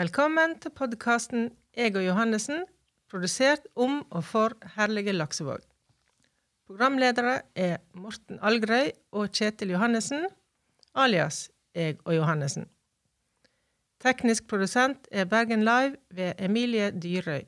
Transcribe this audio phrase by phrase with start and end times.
[0.00, 2.62] Velkommen til podkasten Jeg og Johannessen,
[3.12, 5.58] produsert om og for herlige Laksevåg.
[6.64, 10.24] Programledere er Morten Algrøy og Kjetil Johannessen,
[10.94, 12.64] alias Jeg og Johannessen.
[14.00, 17.44] Teknisk produsent er Bergen Live ved Emilie Dyrøy.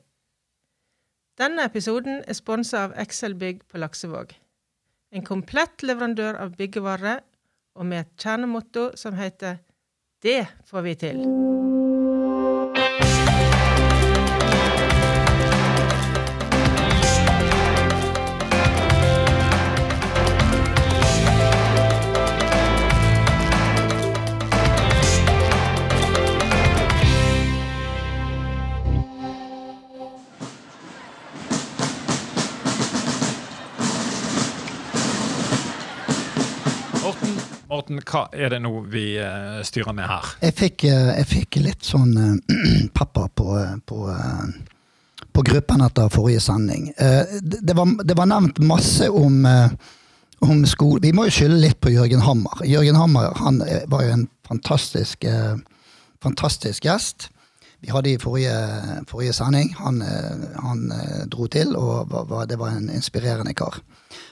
[1.41, 4.37] Denne episoden er sponsa av Excel Bygg på Laksevåg.
[5.09, 7.25] En komplett leverandør av byggevarer,
[7.73, 9.57] og med et kjernemotto som heter
[10.21, 11.72] Det får vi til.
[37.83, 40.27] Morten, hva er det nå vi eh, styrer med her?
[40.39, 43.47] Jeg fikk, eh, jeg fikk litt sånn uh, pepper på,
[43.83, 46.93] på, eh, på gruppen etter forrige sending.
[46.95, 49.75] Eh, det, var, det var nevnt masse om, eh,
[50.47, 51.01] om skole.
[51.03, 52.63] Vi må jo skylde litt på Jørgen Hammer.
[52.63, 55.59] Jørgen Hammer han eh, var jo en fantastisk, eh,
[56.23, 57.27] fantastisk gjest.
[57.83, 58.55] Vi hadde i forrige,
[59.11, 59.73] forrige sending.
[59.83, 63.83] Han, eh, han eh, dro til, og var, det var en inspirerende kar.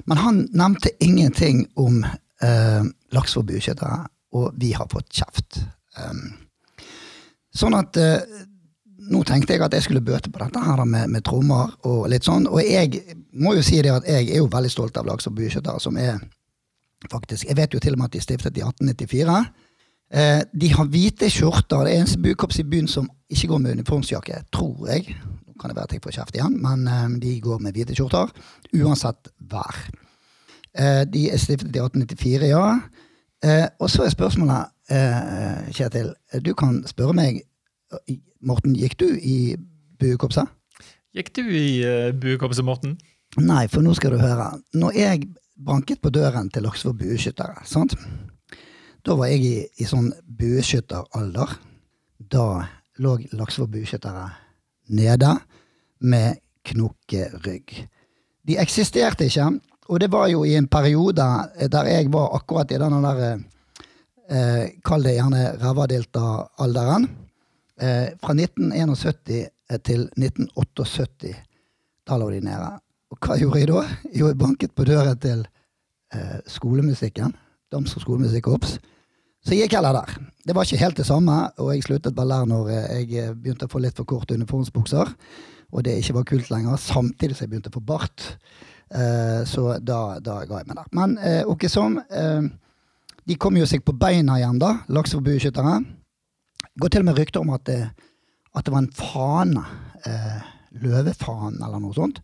[0.07, 2.05] Men han nevnte ingenting om
[2.45, 2.83] eh,
[3.15, 4.05] laks for bueskyttere,
[4.37, 5.61] og vi har fått kjeft.
[5.99, 6.23] Um,
[7.53, 8.21] sånn at eh,
[9.11, 12.27] nå tenkte jeg at jeg skulle bøte på dette her med, med trommer og litt
[12.27, 12.47] sånn.
[12.47, 13.01] Og jeg
[13.33, 15.97] må jo si det at jeg er jo veldig stolt av laks og bueskyttere, som
[15.99, 16.21] er
[17.09, 19.37] faktisk Jeg vet jo til og med at de stiftet i 1894.
[20.11, 21.85] Eh, de har hvite skjorter.
[21.85, 25.15] Det er eneste bukorps i byen som ikke går med uniformsjakke, tror jeg.
[25.47, 27.97] Nå kan det være at jeg får kjeft igjen, men eh, de går med hvite
[27.97, 28.29] skjorter.
[28.77, 29.81] Uansett vær.
[30.77, 32.79] Eh, de er stiftet i 1894, ja.
[33.43, 36.13] Eh, og så er spørsmålet, eh, Kjetil,
[36.45, 37.41] du kan spørre meg
[38.41, 39.57] Morten, gikk du i
[39.99, 40.47] buekorpset?
[41.13, 41.83] Gikk du i
[42.15, 42.95] buekorpset, Morten?
[43.37, 44.47] Nei, for nå skal du høre.
[44.73, 45.27] Når jeg
[45.59, 47.97] banket på døren til Laksevåg bueskyttere, sant?
[49.05, 51.55] da var jeg i, i sånn bueskytteralder.
[52.31, 52.45] Da
[53.01, 54.27] lå Laksevåg bueskyttere
[54.93, 55.33] nede
[56.05, 57.73] med knokkerygg.
[58.47, 59.49] De eksisterte ikke,
[59.91, 61.25] og det var jo i en periode
[61.71, 63.23] der jeg var akkurat i denne der
[64.31, 67.09] eh, Kall det gjerne rævadelta-alderen.
[67.81, 69.49] Eh, fra 1971
[69.83, 71.33] til 1978.
[72.07, 72.71] Da lå de nede.
[73.11, 73.83] Og hva gjorde jeg da?
[74.15, 75.43] Jo, jeg banket på døren til
[76.13, 77.35] eh, skolemusikken.
[77.71, 78.79] og skolemusikkorps.
[79.41, 80.17] Så jeg gikk heller der.
[80.45, 83.33] Det var ikke helt det samme, og jeg sluttet vel der når eh, jeg eh,
[83.33, 85.13] begynte å få litt for korte uniformsbukser,
[85.71, 88.25] og det ikke var kult lenger, samtidig som jeg begynte å få bart.
[88.91, 90.89] Eh, så da, da ga jeg meg der.
[90.95, 92.43] Men eh, ok som, eh,
[93.23, 95.77] de kom jo seg på beina igjen, da, lakseforbudskyttere.
[96.65, 97.79] Det går til og med rykter om at det,
[98.51, 99.63] at det var en fane,
[100.07, 100.41] eh,
[100.83, 102.19] løvefanen eller noe sånt,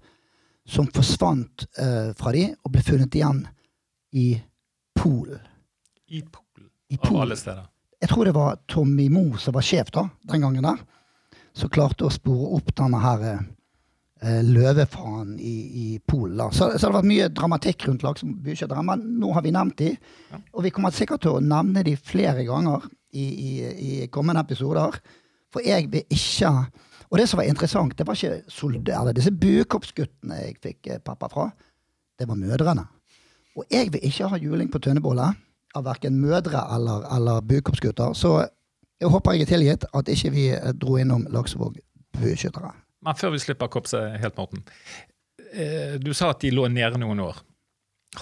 [0.68, 3.46] som forsvant eh, fra de og ble funnet igjen
[4.20, 4.30] i
[4.98, 5.40] Polen.
[6.12, 7.68] I Polen, I av alle steder.
[8.02, 10.82] Jeg tror det var Tommy Moe som var sjef da, den gangen der,
[11.56, 13.24] som klarte å spore opp denne her
[14.22, 16.40] eh, løvefanen i, i Polen.
[16.52, 19.94] Så, så det har vært mye dramatikk rundt laksebueskyttere, men nå har vi nevnt de,
[20.32, 20.40] Ja.
[20.54, 23.52] og vi kommer sikkert til å nevne de flere ganger i, i,
[24.04, 25.00] i kommende episoder.
[25.54, 26.52] For jeg vil ikke
[27.10, 31.30] Og det som var interessant, det var ikke soldater, disse buekorpsguttene jeg fikk eh, pappa
[31.32, 31.46] fra.
[32.20, 32.84] Det var mødrene.
[33.56, 35.30] Og jeg vil ikke ha juling på tønnebolle
[35.76, 38.12] av verken mødre eller, eller buekorpsgutter.
[38.12, 38.34] Så
[39.00, 41.80] jeg håper jeg er tilgitt at ikke vi eh, dro innom Laksevåg
[42.18, 42.74] bueskyttere.
[43.06, 44.64] Men før vi slipper korpset helt, Morten.
[45.54, 47.40] Eh, du sa at de lå nede noen år.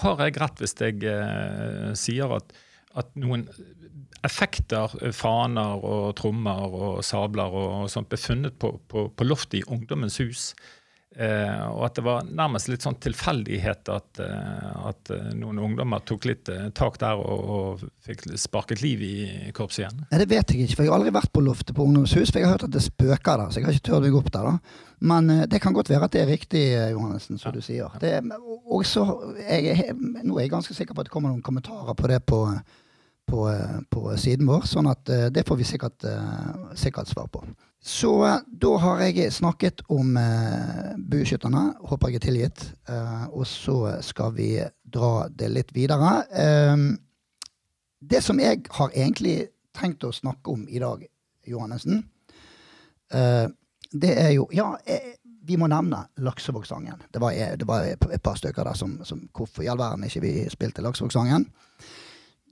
[0.02, 2.52] Har jeg rett hvis jeg eh, sier at,
[3.00, 3.46] at noen
[4.26, 9.28] effekter, eh, faner og trommer og sabler og, og sånt ble funnet på, på, på
[9.28, 10.50] loftet i Ungdommens hus?
[11.16, 16.02] Eh, og at det var nærmest litt sånn tilfeldighet at, eh, at eh, noen ungdommer
[16.04, 19.14] tok litt eh, tak der og, og fikk sparket liv i
[19.56, 20.02] korpset igjen.
[20.10, 22.28] Nei, Det vet jeg ikke, for jeg har aldri vært på loftet på Ungdomshus.
[22.34, 24.30] For jeg har hørt at det spøker der, så jeg har ikke turt gå opp
[24.36, 24.50] der.
[24.50, 24.82] da.
[25.08, 27.54] Men det kan godt være at det er riktig, Johannessen, som Ja.
[27.56, 27.96] du sier.
[28.00, 28.12] Det,
[28.68, 29.06] og så,
[29.40, 32.42] jeg, nå er jeg ganske sikker på at det kommer noen kommentarer på det på,
[33.26, 33.58] på,
[33.90, 37.42] på siden vår, sånn at eh, det får vi sikkert, eh, sikkert svar på.
[37.82, 40.14] Så eh, da har jeg snakket om
[41.10, 41.64] bueskytterne.
[41.90, 42.64] Håper jeg er tilgitt.
[43.32, 43.76] Og så
[44.06, 44.50] skal vi
[44.82, 46.12] dra det litt videre.
[48.00, 49.36] Det som jeg har egentlig
[49.76, 51.04] tenkt å snakke om i dag,
[51.46, 52.02] Johannessen,
[53.06, 54.72] det er jo Ja,
[55.46, 57.04] vi må nevne Laksevågsangen.
[57.14, 57.20] Det
[57.58, 60.82] det var et par stykker der som, som Hvorfor i all verden ikke vi spilte
[60.82, 61.46] Laksevågsangen?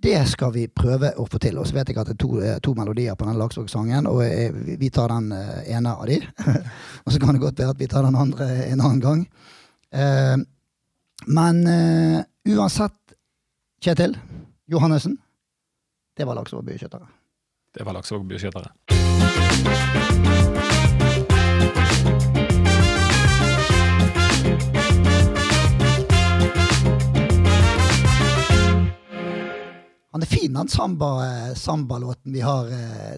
[0.03, 1.57] Det skal vi prøve å få til.
[1.59, 4.21] Og så vet jeg at det er to, eh, to melodier på den Laksvåg-sangen, og
[4.27, 6.19] eh, vi- tar den eh, ene av de.
[7.05, 9.25] og så kan det godt være at vi tar den andre en annen gang.
[9.93, 10.37] Eh,
[11.27, 12.21] men eh,
[12.53, 12.93] uansett,
[13.85, 14.17] Kjetil
[14.69, 15.19] Johannessen,
[16.17, 17.09] det var Laksvåg Bykjøttere.
[17.75, 18.71] Det var Laksevåg Byskyttere.
[30.15, 32.69] Han er fin, den samba, eh, sambalåten vi har.
[32.71, 33.17] eh,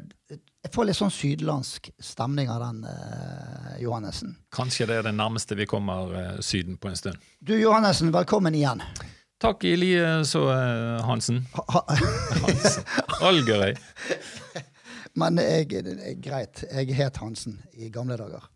[0.64, 4.32] Jeg får litt sånn sydlandsk stemning av den, eh, Johannessen.
[4.50, 7.16] Kanskje det er det nærmeste vi kommer eh, Syden på en stund.
[7.38, 8.80] Du Johannessen, velkommen igjen.
[9.38, 11.46] Takk i like så, eh, Hansen.
[11.52, 11.84] Ha, ha,
[12.46, 12.84] Hansen.
[13.20, 13.76] Algerøy.
[15.20, 15.68] men jeg,
[16.24, 18.48] greit, jeg het Hansen i gamle dager.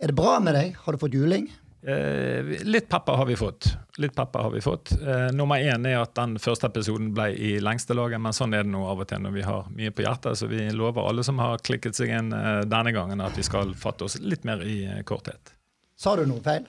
[0.00, 0.76] Er det bra med deg?
[0.86, 1.50] Har du fått juling?
[1.82, 3.68] Eh, litt pepper har vi fått.
[4.02, 4.92] Litt pepper har vi fått.
[4.98, 8.66] Eh, nummer én er at den første episoden ble i lengste laget, men sånn er
[8.66, 10.40] det nå av og til når vi har mye på hjertet.
[10.40, 13.74] Så vi lover alle som har klikket seg inn eh, denne gangen, at vi skal
[13.78, 15.54] fatte oss litt mer i eh, korthet.
[15.98, 16.66] Sa du noe feil?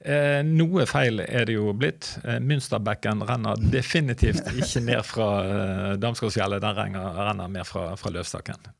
[0.00, 2.14] Eh, noe feil er det jo blitt.
[2.24, 8.14] Eh, Münsterbekken renner definitivt ikke ned fra eh, Damsgårdsfjellet, den renner, renner mer fra, fra
[8.14, 8.70] Løvstakken.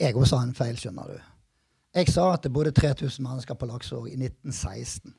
[0.00, 1.20] Jeg også har en feil, skjønner du.
[1.94, 5.14] Jeg sa at det bodde 3000 mennesker på Laksevåg i 1916.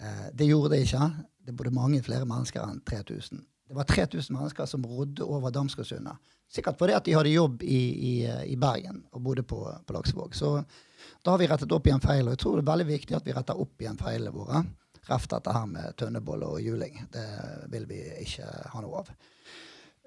[0.00, 1.06] Eh, det gjorde det ikke.
[1.46, 3.40] Det bodde mange flere mennesker enn 3000.
[3.70, 6.18] Det var 3000 mennesker som rodde over Damsgårdsundet.
[6.50, 7.80] Sikkert fordi at de hadde jobb i,
[8.10, 8.12] i,
[8.52, 10.34] i Bergen og bodde på, på Laksevåg.
[10.34, 10.56] Så
[11.24, 13.28] da har vi rettet opp igjen feil, og jeg tror det er veldig viktig at
[13.28, 14.64] vi retter opp igjen feilene våre.
[15.08, 16.98] Reft dette her med tønnebolle og juling.
[17.14, 17.26] Det
[17.72, 19.14] vil vi ikke ha noe av.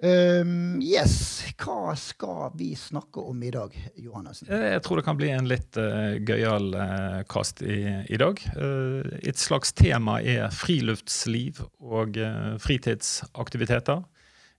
[0.03, 4.49] Um, yes, hva skal vi snakke om i dag, Johannessen?
[4.51, 7.77] Eh, Jeg tror det kan bli en litt uh, gøyal uh, kast i,
[8.11, 8.41] i dag.
[8.57, 14.03] Uh, et slags tema er friluftsliv og uh, fritidsaktiviteter.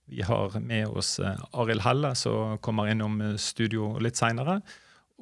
[0.09, 1.19] Vi har med oss
[1.53, 4.59] Arild Helle, som kommer innom eh, studio litt seinere.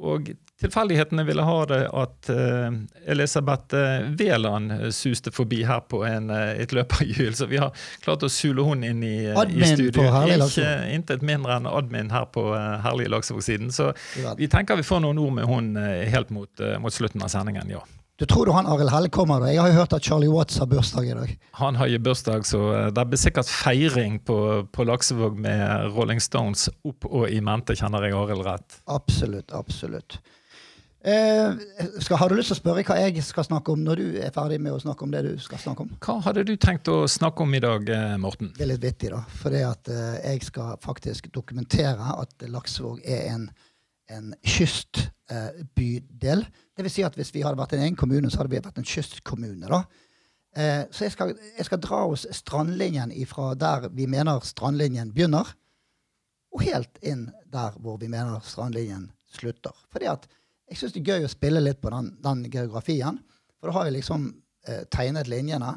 [0.02, 2.78] Og tilfeldighetene ville ha det at eh,
[3.14, 3.76] Elisabeth
[4.18, 7.70] Wæland eh, suste forbi her på en, eh, et løperhjul, så vi har
[8.02, 10.08] klart å sule hun inn i, eh, i studio.
[10.34, 13.72] Ikke intet mindre enn admin her på Herlige Herlig Laksevåg-siden.
[13.72, 13.92] Så
[14.38, 17.70] vi tenker vi får noen ord med eh, helt mot, eh, mot slutten av sendingen,
[17.70, 17.84] ja.
[18.22, 19.48] Du tror du han Arild Helle kommer da?
[19.50, 21.32] Jeg har jo hørt at Charlie Watts har bursdag i dag.
[21.58, 24.38] Han har jo bursdag, så eh, det blir sikkert feiring på,
[24.70, 28.78] på Laksevåg med Rolling Stones opp og i mente, kjenner jeg Arild rett.
[28.86, 30.20] Absolutt, absolutt.
[31.04, 31.52] Eh,
[32.00, 34.32] skal, har du lyst til å spørre hva jeg skal snakke om når du er
[34.32, 35.90] ferdig med å snakke om det du skal snakke om?
[36.06, 38.54] Hva hadde du tenkt å snakke om i dag, eh, Morten?
[38.56, 39.20] Det er litt vittig, da.
[39.42, 43.50] For det at eh, jeg skal faktisk dokumentere at Laksevåg er en,
[44.12, 46.46] en kystbydel.
[46.76, 48.82] det vil si at hvis vi hadde vært en egen kommune, så hadde vi vært
[48.82, 49.68] en kystkommune.
[49.68, 49.84] da.
[50.56, 55.50] Eh, så jeg skal, jeg skal dra oss strandlinjen ifra der vi mener strandlinjen begynner,
[56.54, 59.74] og helt inn der hvor vi mener strandlinjen slutter.
[59.90, 60.28] Fordi at
[60.70, 63.18] jeg syns det er gøy å spille litt på den, den geografien.
[63.58, 64.30] For da har vi liksom
[64.68, 65.74] eh, tegnet linjene.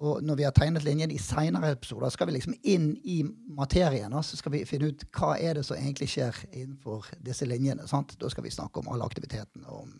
[0.00, 4.12] Og når vi har tegnet linjen i seinere episoder, skal vi liksom inn i materien.
[4.22, 7.86] Så skal vi finne ut hva er det som egentlig skjer innenfor disse linjene.
[7.88, 8.12] sant?
[8.20, 9.94] Da skal vi snakke om alle aktivitetene og om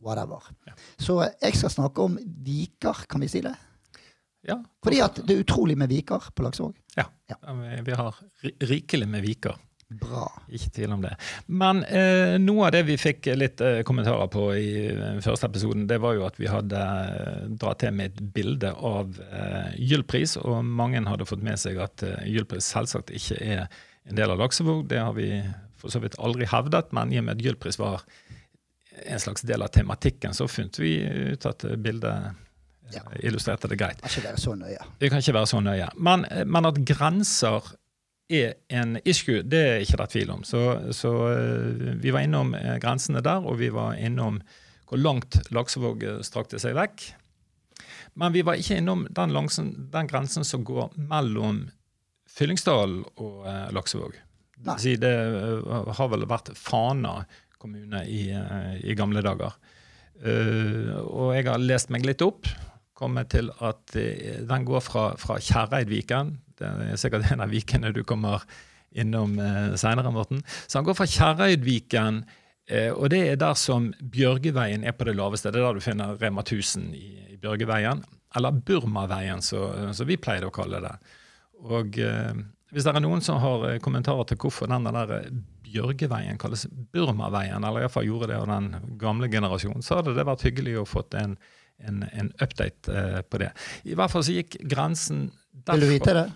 [0.00, 0.40] whatever.
[0.98, 3.52] Så eh, jeg skal snakke om viker, kan vi si det?
[4.48, 6.74] Ja, Fordi at det er utrolig med viker på Laksevåg.
[6.96, 7.04] ja.
[7.28, 7.36] Ja.
[7.52, 8.16] vi- vi har
[8.72, 9.58] rikelig med viker.
[9.90, 10.28] Bra.
[10.54, 11.16] Ikke tvil om det.
[11.50, 15.88] Men eh, noe av det vi fikk litt eh, kommentarer på i den første episoden,
[15.90, 20.36] det var jo at vi hadde eh, dratt til med et bilde av eh, Gyldpris,
[20.44, 23.64] og mange hadde fått med seg at eh, Gyldpris selvsagt ikke er
[24.06, 24.84] en del av Laksevåg.
[24.92, 25.32] Det har vi
[25.80, 28.06] for så vidt aldri hevdet, men i og med at Gyldpris var
[29.10, 31.00] en slags del av tematikken, så fant vi
[31.34, 32.46] ut at bildet eh,
[32.90, 33.04] Ja.
[33.22, 34.00] illustrerte det greit.
[34.02, 34.86] Kan ikke være så nøye.
[34.98, 35.90] Vi være så nøye.
[35.94, 37.68] Men, men at grenser
[38.30, 40.42] er en issue, det er ikke det tvil om.
[40.46, 40.62] Så,
[40.96, 44.40] så eh, vi var innom eh, grensene der, og vi var innom
[44.90, 47.10] hvor langt Laksevåg eh, strakte seg vekk.
[48.20, 51.68] Men vi var ikke innom den, langsen, den grensen som går mellom
[52.30, 54.14] Fyllingsdalen og Laksevåg.
[54.60, 55.10] Det, si, det
[55.96, 57.20] har vel vært Fana
[57.60, 58.28] kommune i,
[58.86, 59.56] i gamle dager.
[61.06, 62.46] Og jeg har lest meg litt opp,
[62.98, 66.34] kommet til at den går fra, fra Kjerreidviken.
[66.60, 68.44] Det er sikkert en av vikene du kommer
[68.90, 70.42] innom eh, seinere, Morten.
[70.66, 72.22] Så han går fra Kjerreidviken,
[72.68, 75.52] eh, og det er der som Bjørgeveien er på det laveste.
[75.52, 78.02] Det er der du finner Rema 1000 i, i Bjørgeveien.
[78.36, 80.96] Eller Burmaveien, som vi pleier å kalle det.
[81.66, 85.32] Og eh, hvis det er noen som har eh, kommentarer til hvorfor den der eh,
[85.70, 90.44] Bjørgeveien kalles Burmaveien, eller iallfall gjorde det av den gamle generasjonen, så hadde det vært
[90.46, 91.36] hyggelig å fått en,
[91.82, 93.50] en, en update eh, på det.
[93.90, 96.26] I hvert fall så gikk grensen derfra Vil du vite det?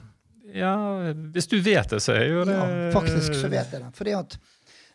[0.54, 0.75] Ja,
[1.34, 3.90] hvis du vet det, så er jo det Ja, faktisk så vet jeg det.
[3.96, 4.37] Fordi at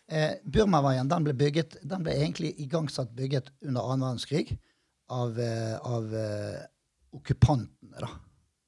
[0.08, 4.54] eh, Burmaveien den ble, bygget, den ble egentlig igangsatt bygget under annen verdenskrig
[5.12, 6.62] av, eh, av eh,
[7.18, 8.14] okkupantene, da.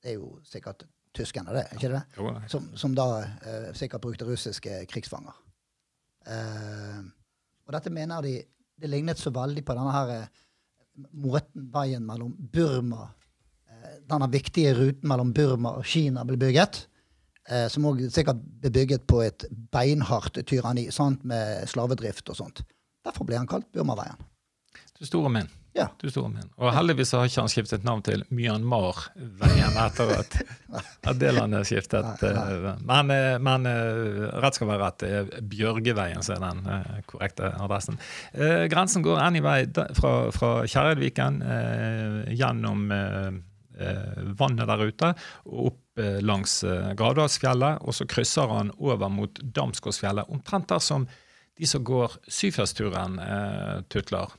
[0.01, 0.83] Det er jo sikkert
[1.15, 2.01] tyskerne, det, ikke det?
[2.17, 2.43] Jo, nei.
[2.51, 5.37] Som, som da eh, sikkert brukte russiske krigsfanger.
[6.27, 7.01] Eh,
[7.65, 8.35] og dette mener de
[8.81, 10.29] Det lignet så veldig på denne her eh,
[11.21, 13.07] måten veien mellom Burma
[14.09, 16.85] Denne viktige ruten mellom Burma og Kina ble bygget.
[17.49, 22.61] Eh, som òg sikkert ble bygget på et beinhardt tyranni sant, med slavedrift og sånt.
[23.05, 24.19] Derfor ble han kalt Burmaveien.
[24.99, 25.49] Du store min.
[25.73, 25.87] Ja.
[25.97, 26.49] Du store min.
[26.59, 30.35] Og heldigvis har ikke han skiftet navn til Myanmar-veien etter at,
[31.09, 32.05] at det landet skiftet.
[32.21, 32.57] Nei, nei.
[32.73, 34.99] eh, Men, eh, men eh, rett skal være rett.
[35.01, 37.97] Det er Bjørgeveien som er den korrekte adressen.
[38.71, 41.41] Grensen går anyway da- fra, fra Kjerredviken
[42.35, 42.85] gjennom
[44.37, 45.13] vannet der ute
[45.45, 50.83] og opp eh, langs eh, Gravdalsfjellet, og så krysser han over mot Damsgårdsfjellet, omtrent der
[50.83, 51.07] som
[51.59, 54.31] de som går Syfjellsturen, eh, tutler.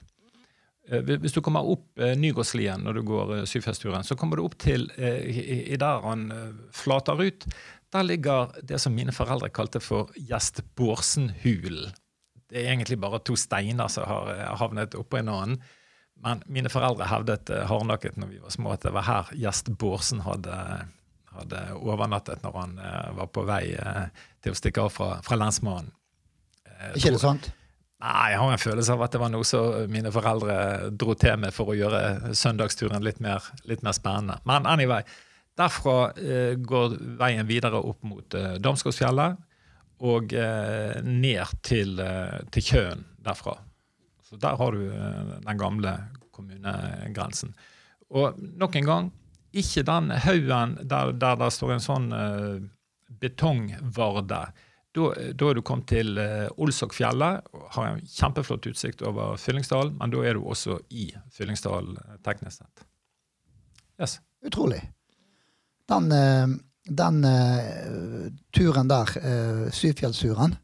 [0.89, 4.47] Eh, Hvis du kommer opp eh, Nygårdslien når du går eh, Syfjellsturen, så kommer du
[4.47, 7.47] opp til eh, der han eh, flater ut.
[7.93, 11.93] Der ligger det som mine foreldre kalte for Gjest Bårdsen-hulen.
[12.53, 15.63] Det er egentlig bare to steiner som har eh, havnet oppå en annen.
[16.23, 19.73] Men mine foreldre hevdet eh, hardnakket når vi var små at det var her Gjest
[19.79, 20.59] Bårdsen hadde,
[21.35, 24.07] hadde overnattet når han eh, var på vei eh,
[24.43, 25.91] til å stikke av fra, fra lensmannen.
[26.69, 27.51] Eh, ikke det sant?
[28.03, 30.55] Nei, jeg har en følelse av at det var noe som mine foreldre
[30.99, 34.41] dro til med for å gjøre søndagsturen litt mer, litt mer spennende.
[34.49, 35.07] Men anyway,
[35.59, 39.39] derfra eh, går veien videre opp mot eh, Damsgårdsfjellet
[40.03, 43.55] og eh, ned til, eh, til Kjøen derfra.
[44.33, 45.91] Så der har du eh, den gamle
[46.33, 47.53] kommunegrensen.
[48.09, 49.11] Og nok en gang,
[49.53, 52.63] ikke den haugen der, der det står en sånn uh,
[53.21, 54.41] betongvarde.
[54.97, 60.25] Da, er du kommet til uh, Olsokfjellet, har en kjempeflott utsikt over Fyllingsdalen, men da
[60.25, 62.89] er du også i Fyllingsdalen eh, teknisk sett.
[64.01, 64.19] Yes.
[64.49, 64.81] Utrolig.
[65.93, 66.09] Den,
[66.89, 70.57] den uh, turen der, uh, Syfjellsturen,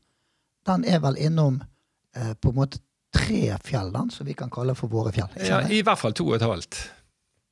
[0.68, 1.60] den er vel innom
[2.40, 2.80] på en måte
[3.14, 5.28] tre fjell, den, som vi kan kalle for våre fjell.
[5.44, 5.60] Ja.
[5.68, 6.80] I hvert fall to og et halvt.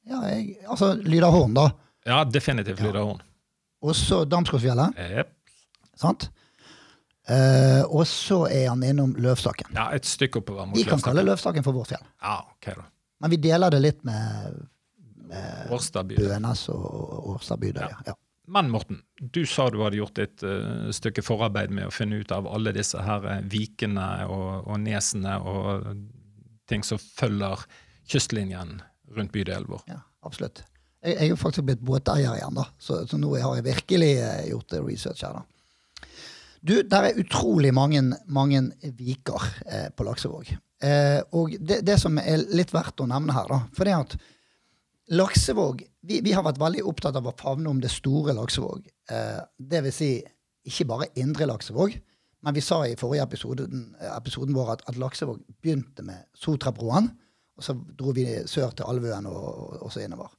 [0.07, 1.71] Ja, jeg, altså Lyderhorn, da.
[2.07, 2.87] Ja, definitivt Ja.
[2.91, 3.23] Lyderhorn.
[3.83, 4.99] Og så Damsgårdsfjellet.
[4.99, 5.33] Yep.
[5.97, 6.29] sant?
[7.27, 9.73] Uh, og så er han innom Løvstakken.
[9.75, 11.63] Ja, et stykke oppover mot Vi kan kalle Løvstakken.
[11.63, 12.05] Løvstakken for vårt fjell.
[12.23, 12.85] Ja, ok da.
[13.25, 14.61] Men vi deler det litt med,
[15.27, 17.89] med Bønes og Årstadbygda.
[17.91, 17.99] Ja.
[18.13, 18.15] Ja.
[18.47, 22.31] Men Morten, du sa du hadde gjort et uh, stykke forarbeid med å finne ut
[22.35, 25.91] av alle disse her eh, vikene og, og nesene og
[26.71, 27.65] ting som følger
[28.07, 28.79] kystlinjen
[29.17, 29.83] rundt bydelen vår.
[29.91, 30.63] ja, absolutt.
[31.03, 32.65] Jeg, jeg er faktisk blitt båteier igjen, da.
[32.79, 35.41] Så, så nå har jeg virkelig uh, gjort research her.
[35.41, 35.45] da.
[36.67, 40.49] Du, der er utrolig mange, mange viker eh, på Laksevåg.
[40.83, 44.17] Eh, og det, det som er litt verdt å nevne her, da, for det at
[45.15, 48.87] Laksevåg vi, vi har vært veldig opptatt av å favne om det store Laksevåg.
[49.11, 50.11] Eh, det vil si
[50.67, 51.95] ikke bare indre Laksevåg,
[52.47, 57.09] men vi sa i forrige episoden, episoden vår at, at Laksevåg begynte med Sotrabroen,
[57.57, 60.35] og så dro vi sør til Alvøen og, og, og så innover.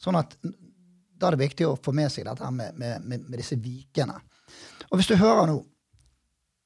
[0.00, 3.38] Sånn at da er det viktig å få med seg dette med, med, med, med
[3.38, 4.16] disse vikene.
[4.90, 5.60] Og hvis du hører nå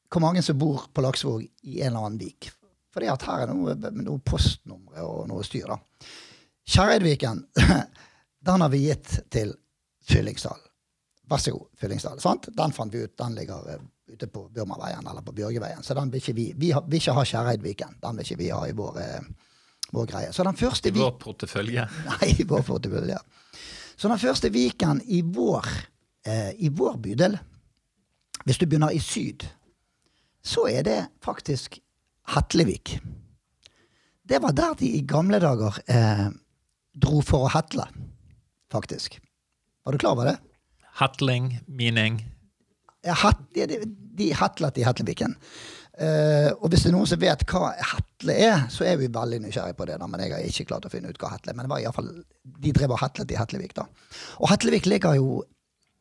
[0.08, 2.48] hvor mange som bor på Laksevåg i en eller annen vik
[2.94, 5.68] fordi at her er noe, noe postnumre og noe styr.
[5.68, 5.76] da.
[6.68, 7.44] Kjerreidviken,
[8.46, 9.54] den har vi gitt til
[10.08, 10.58] Fyllingsdal.
[11.28, 12.20] Vær så god, Fyllingsdal.
[12.20, 12.48] Sant?
[12.56, 13.80] Den fant vi ut, den ligger eh,
[14.12, 15.82] ute på Burmaveien eller på Bjørgeveien.
[15.84, 17.98] Så den vil ikke vi Vi har- vil ikke ha Kjerreidviken.
[18.02, 19.20] Den vil ikke vi ha i vår, eh,
[19.92, 20.32] vår greie.
[20.32, 21.84] Så den første I vår portefølje.
[22.08, 23.18] Nei, i vår portefølje.
[23.98, 25.66] Så den første viken i vår,
[26.24, 27.38] eh, i vår bydel,
[28.46, 29.44] hvis du begynner i syd,
[30.44, 31.78] så er det faktisk
[32.28, 32.98] Hetlevik.
[34.28, 36.28] Det var der de i gamle dager eh,
[36.98, 37.86] dro for å hatle,
[38.72, 39.18] faktisk.
[39.86, 40.36] Var du klar over det?
[40.98, 42.20] Hatling, meaning.
[43.06, 43.82] Ja, hat, de, de,
[44.18, 45.36] de hatlet i Hetleviken.
[45.98, 49.40] Uh, og hvis det er noen som vet hva hatle er, så er vi veldig
[49.42, 49.96] nysgjerrige på det.
[49.98, 51.58] da, Men jeg har ikke klart å finne ut hva hatle er.
[51.58, 52.10] Men det var i hvert fall,
[52.66, 53.74] de drev og hatlet i Hatlevik.
[53.78, 53.86] da.
[54.38, 55.40] Og Hatlevik ligger jo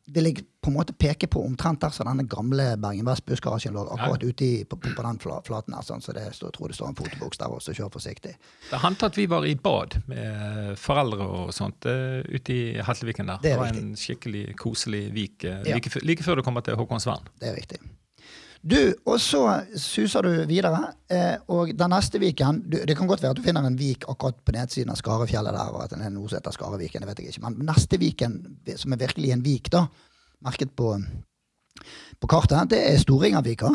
[0.08, 3.84] det ligger på en måte peker på omtrent der som denne gamle Bergen Vest-bussgarasjen lå.
[3.94, 5.84] Akkurat ute i, på, på, den flaten her.
[5.84, 8.32] Sånn, så det står, tror det står en fotoboks der også, kjør forsiktig.
[8.70, 13.28] Det hendte at vi var i bad med foreldre og sånt eh, ute i Hetleviken
[13.34, 13.44] der.
[13.44, 13.84] Det er var riktig.
[13.84, 15.76] en skikkelig koselig vik like, Ja.
[15.76, 17.28] like, før- like før du kommer til Håkonsvern.
[17.40, 17.78] Det er riktig.
[18.68, 19.42] Du, og så
[19.80, 23.44] suser du videre, eh, og den neste viken du, Det kan godt være at du
[23.44, 26.40] finner en vik akkurat på nedsiden av Skarefjellet der, og at den er noe som
[26.40, 27.44] heter Skareviken, det vet jeg ikke.
[27.46, 28.34] Men neste viken,
[28.76, 29.86] som er virkelig en vik, da,
[30.44, 30.90] merket på,
[32.20, 33.72] på kartet, det er Storingervika.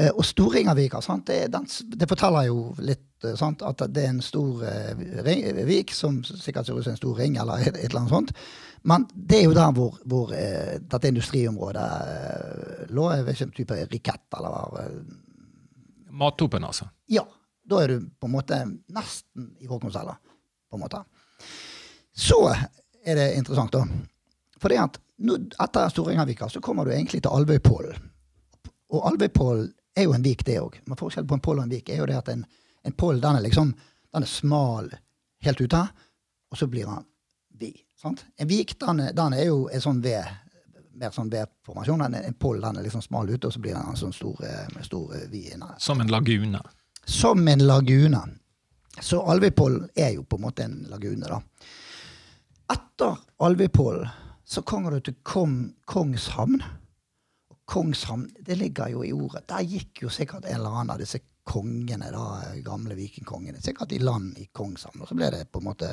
[0.00, 4.14] Eh, og Storingervika, sant, det, den, det forteller jo litt eh, sant, at det er
[4.16, 4.64] en stor
[5.28, 8.16] ring, vik som sikkert ser ut som en stor ring, eller et, et eller annet
[8.16, 8.38] sånt.
[8.84, 13.06] Men det er jo der hvor, hvor eh, dette industriområdet eh, lå.
[13.14, 14.98] Jeg vet ikke om type rikett eller eh,
[16.14, 16.90] Mattopen, altså.
[17.10, 17.24] Ja.
[17.64, 18.58] Da er du på en måte
[18.92, 20.12] nesten i Håkonshella,
[20.68, 20.98] på en måte.
[22.12, 23.86] Så er det interessant, da.
[24.60, 28.12] For det at nå, etter Storingervika så kommer du egentlig til Alvøypollen.
[28.92, 30.76] Og Alvøypollen er jo en vik, det òg.
[30.84, 32.44] Men forskjellen på en poll og en vik er jo det at en,
[32.84, 33.72] en poll den er liksom
[34.14, 34.92] den er smal
[35.42, 35.80] helt ute,
[36.52, 37.08] og så blir vid.
[38.04, 38.24] Sant?
[38.36, 40.28] En vik den den er jo en sånn ved,
[41.00, 42.02] mer sånn V-formasjon.
[42.04, 44.82] En, poll den er liksom smal ute, og så blir den en sånn stor, eh,
[44.84, 45.70] stor eh, vid inne.
[45.80, 46.60] Som en lagune.
[47.08, 48.20] Som en lagune.
[49.00, 51.40] Så Alvipollen er jo på en måte en lagune, da.
[52.74, 54.12] Etter Alvipollen
[54.44, 56.60] så kommer du til Kong, Kongshamn.
[57.50, 59.46] Og Kongshamn, det ligger jo i ordet.
[59.48, 64.04] Der gikk jo sikkert en eller annen av disse kongene, da, gamle vikingkongene, sikkert i
[64.04, 65.00] land i Kongshamn.
[65.00, 65.90] Og så ble det på en måte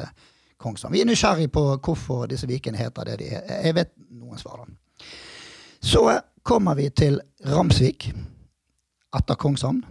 [0.61, 0.93] Kongshamn.
[0.93, 3.47] Vi er nysgjerrig på hvorfor disse vikene heter det de er.
[3.67, 5.07] Jeg vet noen svar, da.
[5.81, 6.05] Så
[6.45, 8.11] kommer vi til Ramsvik
[9.17, 9.81] etter Kongshamn.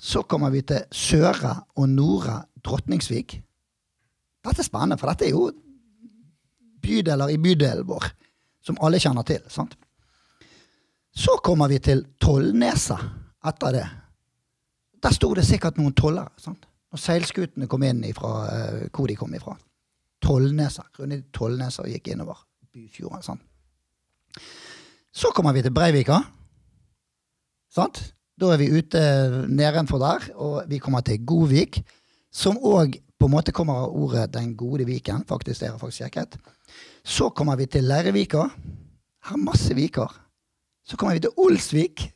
[0.00, 3.36] Så kommer vi til Søre og Nore Drotningsvik.
[4.44, 5.50] Dette er spennende, for dette er jo
[6.82, 8.08] bydeler i bydelen vår,
[8.64, 9.42] som alle kjenner til.
[9.48, 9.76] sant?
[11.12, 13.00] Så kommer vi til Tollneset
[13.46, 13.86] etter det.
[15.02, 16.32] Der sto det sikkert noen tollere.
[16.36, 16.66] sant?
[16.90, 19.54] Når seilskutene kom inn ifra eh, hvor de kom ifra.
[20.30, 20.86] Tollneset.
[21.00, 22.38] Rundt Tollneser gikk innover
[22.70, 23.24] Byfjorden.
[23.26, 23.40] Sånn.
[25.10, 26.20] Så kommer vi til Breivika.
[27.70, 27.98] Sant?
[28.40, 29.00] Da er vi ute
[29.50, 31.82] nedenfor der, og vi kommer til Godvik,
[32.32, 35.26] som òg på en måte kommer av ordet Den gode viken.
[35.28, 36.38] faktisk, det har jeg faktisk sjekket.
[37.04, 38.46] Så kommer vi til Lerrevika.
[39.26, 40.08] Her er masse viker.
[40.86, 42.06] Så kommer vi til Olsvik.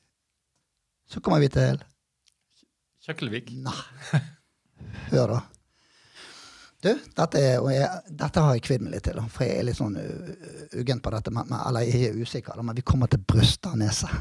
[1.07, 1.83] Så kommer vi til
[3.05, 3.51] Kjøkkelvik.
[3.61, 4.21] Nei.
[5.11, 5.41] Hør, da.
[6.85, 9.95] Du, dette, er, dette har jeg kvidd meg litt til, for jeg er litt sånn
[9.97, 11.33] uh, uggen på dette.
[11.33, 14.13] Men, eller jeg er usikker, men vi kommer til Brøstadneset.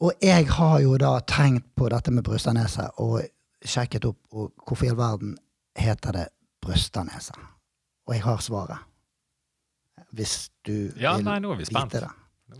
[0.00, 3.20] Og jeg har jo da tenkt på dette med Brøstadneset og
[3.68, 5.34] sjekket opp og hvorfor i all verden
[5.78, 6.26] heter det
[6.64, 7.36] Brøstadneset.
[8.08, 8.86] Og jeg har svaret.
[10.16, 11.92] Hvis du Ja, vil nei, nå er vi spent.
[11.94, 12.58] vite det.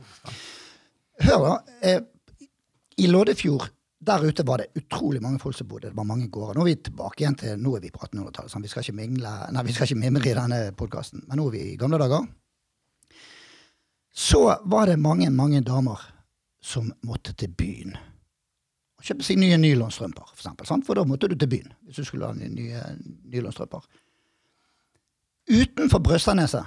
[1.27, 1.55] Hør, da.
[1.83, 2.01] Eh,
[3.03, 3.66] I Loddefjord
[4.01, 5.91] der ute var det utrolig mange folk som bodde.
[5.91, 6.57] Det var mange gårder.
[6.57, 8.53] Nå er vi tilbake igjen til nå er vi på 1800-tallet.
[8.53, 8.65] Sånn.
[8.65, 11.57] Vi skal ikke mingle, nei, vi skal ikke mimre i denne podkasten, men nå er
[11.57, 12.25] vi i gamle dager.
[14.11, 14.41] Så
[14.73, 16.01] var det mange, mange damer
[16.65, 17.99] som måtte til byen.
[19.01, 20.69] Kjøpe seg nye nylonstrømper, for eksempel.
[20.69, 20.85] Sant?
[20.89, 22.83] For da måtte du til byen hvis du skulle ha nye, nye
[23.33, 23.85] nylonstrømper.
[25.51, 26.65] Utenfor Brøstadneset,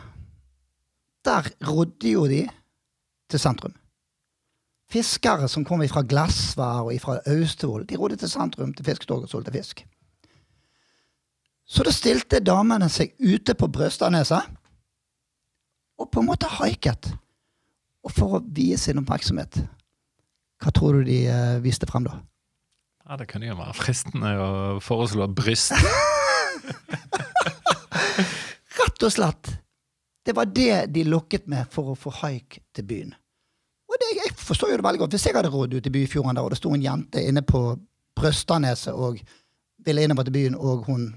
[1.25, 2.43] der rodde jo de
[3.31, 3.73] til sentrum.
[4.93, 9.31] Fiskere som kom fra Glassvær og fra Austevoll, de rodde til sentrum til fisketorget og
[9.31, 9.85] solgte fisk.
[11.65, 14.51] Så da stilte damene seg ute på Brøstadneset
[15.97, 17.09] og på en måte haiket.
[18.03, 19.61] Og for å vie sin oppmerksomhet,
[20.61, 22.19] hva tror du de eh, viste frem da?
[23.07, 24.49] Ja, det kunne jo være fristende å
[24.83, 25.73] foreslå bryst.
[28.77, 29.55] Rett og slett.
[30.23, 33.15] Det var det de lokket med for å få haik til byen.
[34.43, 35.15] Forstår jo det veldig godt.
[35.15, 37.61] Hvis jeg hadde rådd ut i Byfjorden der, og det sto en jente inne på
[38.19, 39.19] Brøstadneset og
[39.85, 41.07] ville innover til byen, og hun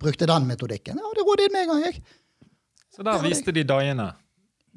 [0.00, 2.02] brukte den metodikken, ja, det rådde inn med en gang, jeg.
[2.94, 4.12] Så der viste de daiene.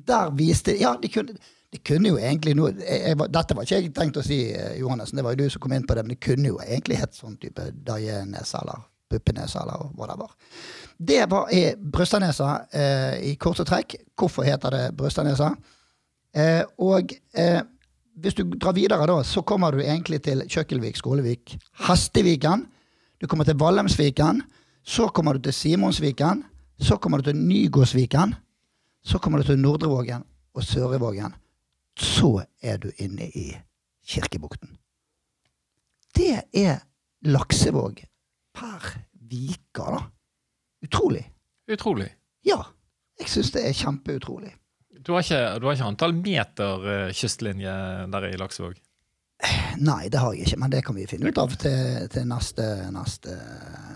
[0.07, 1.37] Der viste Ja, de kunne,
[1.73, 4.75] de kunne jo egentlig noe jeg, jeg, Dette var ikke jeg tenkt å si, eh,
[4.81, 6.99] Johannessen, det var jo du som kom inn på det, men det kunne jo egentlig
[7.01, 10.29] hett sånn type daienese eller puppenese eller whatever.
[10.97, 13.95] Det var i Brøstadnesa eh, i korte trekk.
[14.17, 15.51] Hvorfor heter det Brøstadnesa?
[16.35, 17.61] Eh, og eh,
[18.17, 22.65] hvis du drar videre, da, så kommer du egentlig til Kjøkkelvik, Skålevik, Hasteviken.
[23.21, 24.41] Du kommer til Vallemsviken.
[24.83, 26.43] Så kommer du til Simonsviken.
[26.79, 28.35] Så kommer du til Nygårdsviken.
[29.03, 31.33] Så kommer du til Nordrevågen og Sørevågen.
[31.97, 33.57] Så er du inne i
[34.07, 34.77] Kirkebukten.
[36.15, 36.79] Det er
[37.25, 38.01] Laksevåg
[38.53, 38.93] per
[39.29, 40.01] Vika, da.
[40.83, 41.25] Utrolig.
[41.71, 42.09] Utrolig.
[42.45, 42.61] Ja.
[43.19, 44.53] Jeg syns det er kjempeutrolig.
[45.07, 47.73] Du har ikke, du har ikke antall meter eh, kystlinje
[48.11, 48.75] der i Laksevåg?
[49.79, 52.65] Nei, det har jeg ikke, men det kan vi finne ut av til, til neste,
[52.91, 53.35] neste,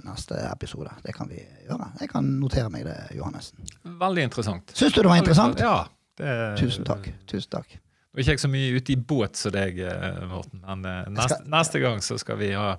[0.05, 0.93] neste episode.
[1.03, 1.87] Det kan vi gjøre.
[1.99, 3.65] Jeg kan notere meg det, Johannessen.
[3.99, 4.71] Veldig interessant.
[4.77, 5.59] Syns du det var interessant?
[5.59, 5.79] Ja.
[6.21, 7.09] Det, Tusen takk.
[7.27, 7.75] Tusen takk.
[8.11, 11.03] Nå er ikke jeg så mye ute i båt som deg, eh, Morten, men eh,
[11.17, 12.69] neste, skal- neste gang så skal vi ha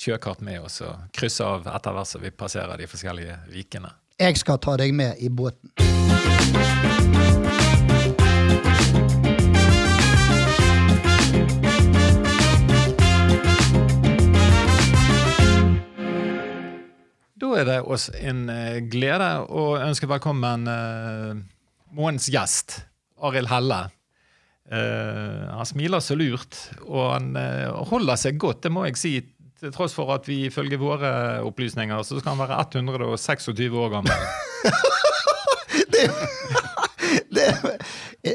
[0.00, 3.90] sjøkart med oss og krysse av etter hvert som vi passerer de forskjellige vikene.
[4.20, 5.72] Jeg skal ta deg med i båten.
[17.48, 21.32] Er det oss en eh, glede å ønske velkommen uh,
[21.96, 22.74] månedens gjest,
[23.24, 23.80] Arild Helle.
[24.70, 29.14] Uh, han smiler så lurt, og han uh, holder seg godt, det må jeg si.
[29.60, 31.10] Til tross for at vi ifølge våre
[31.44, 34.28] opplysninger så skal han være 126 år gammel.
[35.96, 36.06] det,
[37.28, 37.48] det,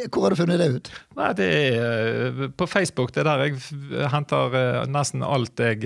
[0.09, 0.91] hvor har du funnet det ut?
[1.19, 3.13] Nei, det er På Facebook.
[3.13, 5.85] Det er der jeg henter nesten alt jeg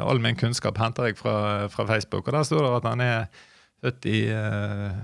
[0.00, 2.28] All min kunnskap henter jeg fra, fra Facebook.
[2.28, 3.46] Og der står det at han er
[3.80, 5.00] født i uh,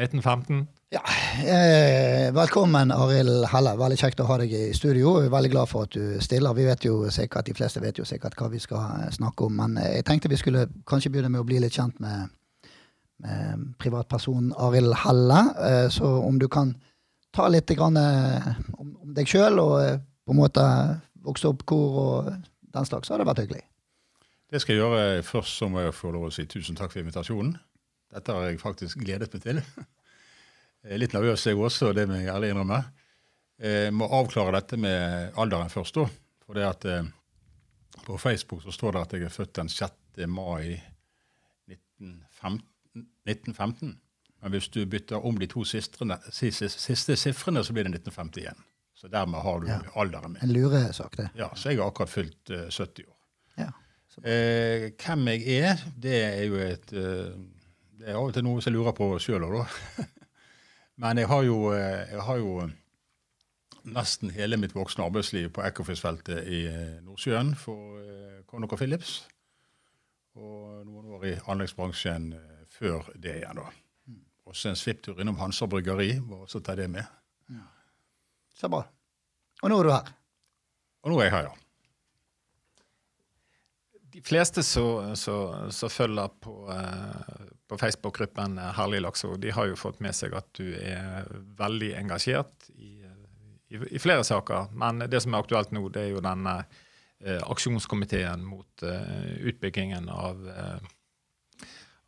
[0.00, 0.68] 1915.
[0.90, 1.00] Ja,
[1.44, 3.76] eh, Velkommen, Arild Helle.
[3.78, 5.12] Veldig kjekt å ha deg i studio.
[5.30, 6.56] Veldig glad for at du stiller.
[6.56, 9.76] Vi vet jo sikkert, De fleste vet jo sikkert hva vi skal snakke om, men
[9.78, 12.32] jeg tenkte vi skulle kanskje begynne med å bli litt kjent med,
[13.22, 15.40] med privatpersonen Arild Helle.
[15.68, 16.74] Eh, så om du kan
[17.34, 20.64] ta litt eh, om, om, deg sjøl, og eh, på en måte
[21.24, 22.30] vokse opp hvor og
[22.70, 23.64] den slags, så hadde det vært hyggelig.
[24.50, 25.22] Det skal jeg gjøre.
[25.26, 27.54] Først så må jeg få lov å si tusen takk for invitasjonen.
[28.10, 29.60] Dette har jeg faktisk gledet meg til.
[31.02, 32.80] Litt nervøs jeg også, det må jeg ærlig innrømme.
[33.60, 35.98] Jeg må avklare dette med alderen først.
[35.98, 36.06] da.
[36.46, 37.10] For det at eh,
[38.06, 39.92] På Facebook så står det at jeg er født den 6.
[40.26, 40.80] mai
[41.70, 42.64] 1915.
[43.28, 43.98] 1915.
[44.40, 46.06] Men hvis du bytter om de to siste,
[46.40, 48.66] siste sifrene, så blir det 1951.
[48.96, 49.78] Så dermed har du ja.
[50.00, 50.42] alderen min.
[50.44, 51.30] En luresak, det.
[51.36, 53.16] Ja, Så jeg har akkurat fylt uh, 70 år.
[53.58, 53.70] Ja.
[54.24, 57.30] Eh, hvem jeg er, det er jo et uh,
[58.00, 60.04] Det er av og til noe som jeg lurer på sjøl òg, da.
[61.00, 62.54] Men jeg har, jo, eh, jeg har jo
[63.88, 68.02] nesten hele mitt voksne arbeidsliv på Ekofisk-feltet i eh, Nordsjøen for
[68.50, 69.14] Conoco eh, Phillips.
[70.36, 72.34] Og noen år i anleggsbransjen
[72.70, 73.72] før det igjen, da.
[74.50, 76.12] Også en svipptur innom Hansa bryggeri.
[76.26, 77.06] Må også ta det med.
[77.50, 77.66] Ja.
[78.56, 78.82] Så bra.
[79.62, 80.14] Og nå er du her.
[81.04, 81.56] Og nå er jeg her, ja.
[84.10, 86.54] De fleste som følger på,
[87.70, 91.28] på Facebook-gruppen eh, Herlig lakseord, de har jo fått med seg at du er
[91.60, 92.96] veldig engasjert i,
[93.70, 94.72] i, i, flere saker.
[94.74, 96.56] Men det som er aktuelt nå, det er jo denne
[97.22, 100.90] eh, aksjonskomiteen mot eh, utbyggingen av, eh,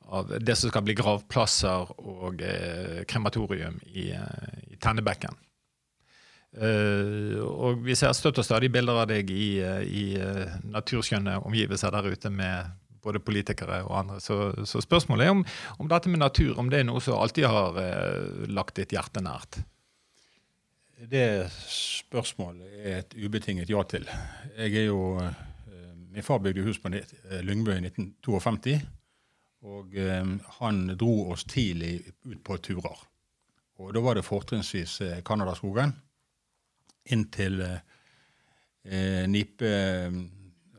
[0.08, 5.38] av, det som skal bli gravplasser og eh, krematorium i, eh, i Tennebekken.
[6.52, 9.54] Uh, og vi ser støtt og stadig bilder av deg i,
[9.88, 14.20] i uh, naturskjønne omgivelser der ute med både politikere og andre.
[14.20, 14.38] Så,
[14.68, 15.44] så spørsmålet er om,
[15.78, 19.22] om, dette med natur om det er noe som alltid har uh, lagt ditt hjerte
[19.24, 19.62] nært?
[21.02, 21.26] Det
[21.66, 24.06] spørsmålet er et ubetinget ja til.
[24.54, 25.32] Jeg er jo, uh,
[26.12, 28.76] Min far bygde hus på eh, Lyngbø i 1952.
[29.62, 30.27] Og eh,
[30.59, 33.03] han dro oss tidlig ut på turer.
[33.83, 35.94] Og da var det fortrinnsvis eh, Canadaskogen
[37.12, 39.70] inn til eh, Nipe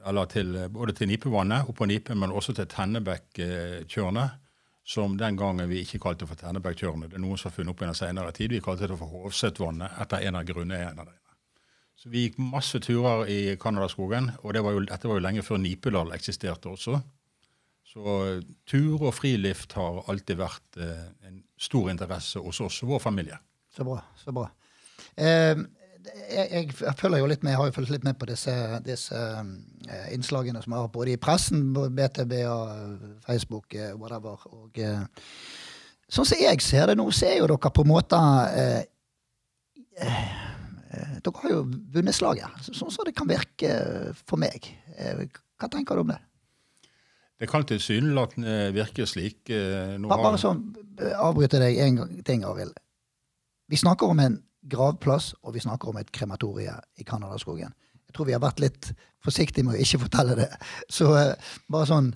[0.04, 4.39] eller til, både til Nipevannet og på Nipe, men også til Tennebekkjørnet,
[4.84, 7.13] som den gangen vi ikke kalte for Tennebekktjørnet.
[7.13, 8.52] Det er noen som har funnet opp i den senere tid.
[8.52, 11.19] Vi kalte det for Hovsetvannet etter en av grunneierne der.
[11.96, 15.46] Så Vi gikk masse turer i Canadaskogen, og det var jo, dette var jo lenge
[15.46, 17.00] før Nipedal eksisterte også.
[17.93, 23.03] Så tur og frilift har alltid vært eh, en stor interesse hos oss og vår
[23.03, 23.38] familie.
[23.73, 23.99] Så bra.
[24.17, 24.47] så bra.
[25.13, 25.62] Eh,
[26.34, 29.19] jeg, jeg, følger jo litt med, jeg har jo fulgt litt med på disse, disse
[29.19, 34.41] eh, innslagene som jeg har både i pressen, BTB og Facebook, uh, whatever.
[34.58, 34.82] Og
[36.10, 38.19] sånn som jeg ser det nå, så er jo dere på en måte
[39.93, 43.69] Dere har jo vunnet slaget, sånn som det kan virke
[44.25, 44.65] for meg.
[45.62, 46.21] hva tenker du om det?
[47.41, 49.41] Det kan tilsynelatende virke slik.
[49.50, 50.62] Bare, bare sånn,
[51.17, 52.78] avbryte deg en ting, Arild.
[53.72, 54.38] Vi snakker om en
[54.69, 57.74] gravplass, og vi snakker om et krematorie i Canadaskogen.
[58.08, 58.91] Jeg tror vi har vært litt
[59.24, 60.50] forsiktige med å ikke fortelle det.
[60.98, 61.34] Så eh,
[61.72, 62.12] bare sånn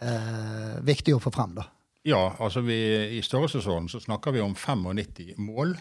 [0.00, 1.68] eh, viktig å få frem, da.
[2.04, 2.76] Ja, altså vi,
[3.16, 5.76] i størrelsesorden så snakker vi om 95 mål.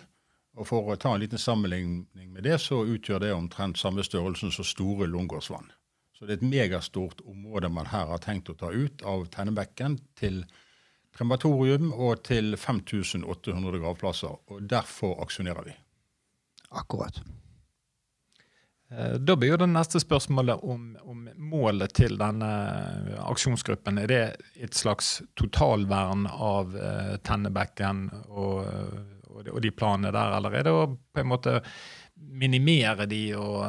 [0.53, 4.53] Og for å ta en liten sammenligning med det, så utgjør det omtrent samme størrelsen
[4.53, 5.71] som store Lungårdsvann.
[6.23, 9.97] Så det er et megastort område man her har tenkt å ta ut av Tennebekken
[10.15, 10.37] til
[11.11, 14.37] krematorium og til 5800 gravplasser.
[14.47, 15.73] Og derfor aksjonerer vi.
[16.79, 17.19] Akkurat.
[18.87, 22.53] Eh, da blir jo det neste spørsmålet om, om, målet til denne
[23.25, 23.99] aksjonsgruppen.
[23.99, 24.23] Er det
[24.63, 28.63] et slags totalvern av uh, Tennebekken og,
[29.27, 31.59] og, de, og, de planene der, eller er det å på en måte
[32.15, 33.59] minimere de og,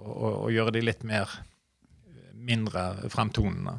[0.00, 1.32] og, og gjøre de litt mer
[2.34, 3.78] mindre fremtonende?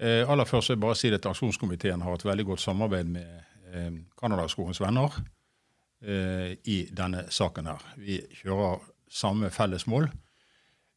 [0.00, 3.42] Eh, aller først vil jeg bare si at Aksjonskomiteen har et veldig godt samarbeid med
[3.68, 5.18] eh, Canadaskogens venner
[6.00, 7.84] eh, i denne saken her.
[8.00, 10.08] Vi kjører samme felles mål.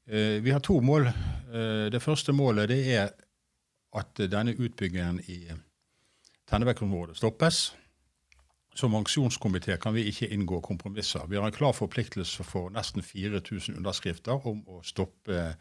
[0.08, 1.10] Eh, vi har to mål.
[1.10, 3.12] Eh, det første målet det er
[3.94, 5.44] at denne utbyggingen i
[6.50, 7.74] Tennebekk-området stoppes.
[8.74, 11.28] Som aksjonskomité kan vi ikke inngå kompromisser.
[11.30, 15.54] Vi har en klar forpliktelse for nesten 4000 underskrifter om å stoppe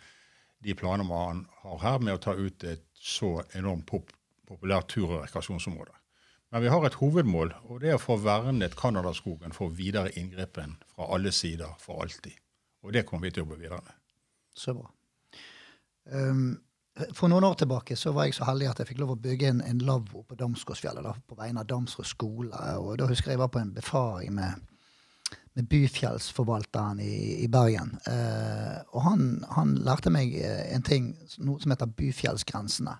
[0.64, 4.12] de planene man har her med å ta ut et så enormt pop
[4.48, 5.94] populært tur- og rekreasjonsområde.
[6.52, 10.76] Men vi har et hovedmål, og det er å få vernet Canadaskogen for videre inngripen
[10.92, 12.34] fra alle sider for alltid.
[12.84, 13.94] Og det kommer vi til å jobbe videre med.
[14.54, 14.90] Så bra.
[16.12, 16.60] Um,
[16.92, 19.48] for noen år tilbake så var jeg så heldig at jeg fikk lov å bygge
[19.48, 22.58] en, en lavvo på Damsgårdsfjellet da, på vegne av Damsrud skole.
[22.76, 24.66] og Da husker jeg jeg var på en befaring med,
[25.56, 27.94] med byfjellsforvalteren i, i Bergen.
[28.04, 29.22] Eh, og han,
[29.56, 32.94] han, lærte meg eh, en ting, noe som heter byfjellsgrensene.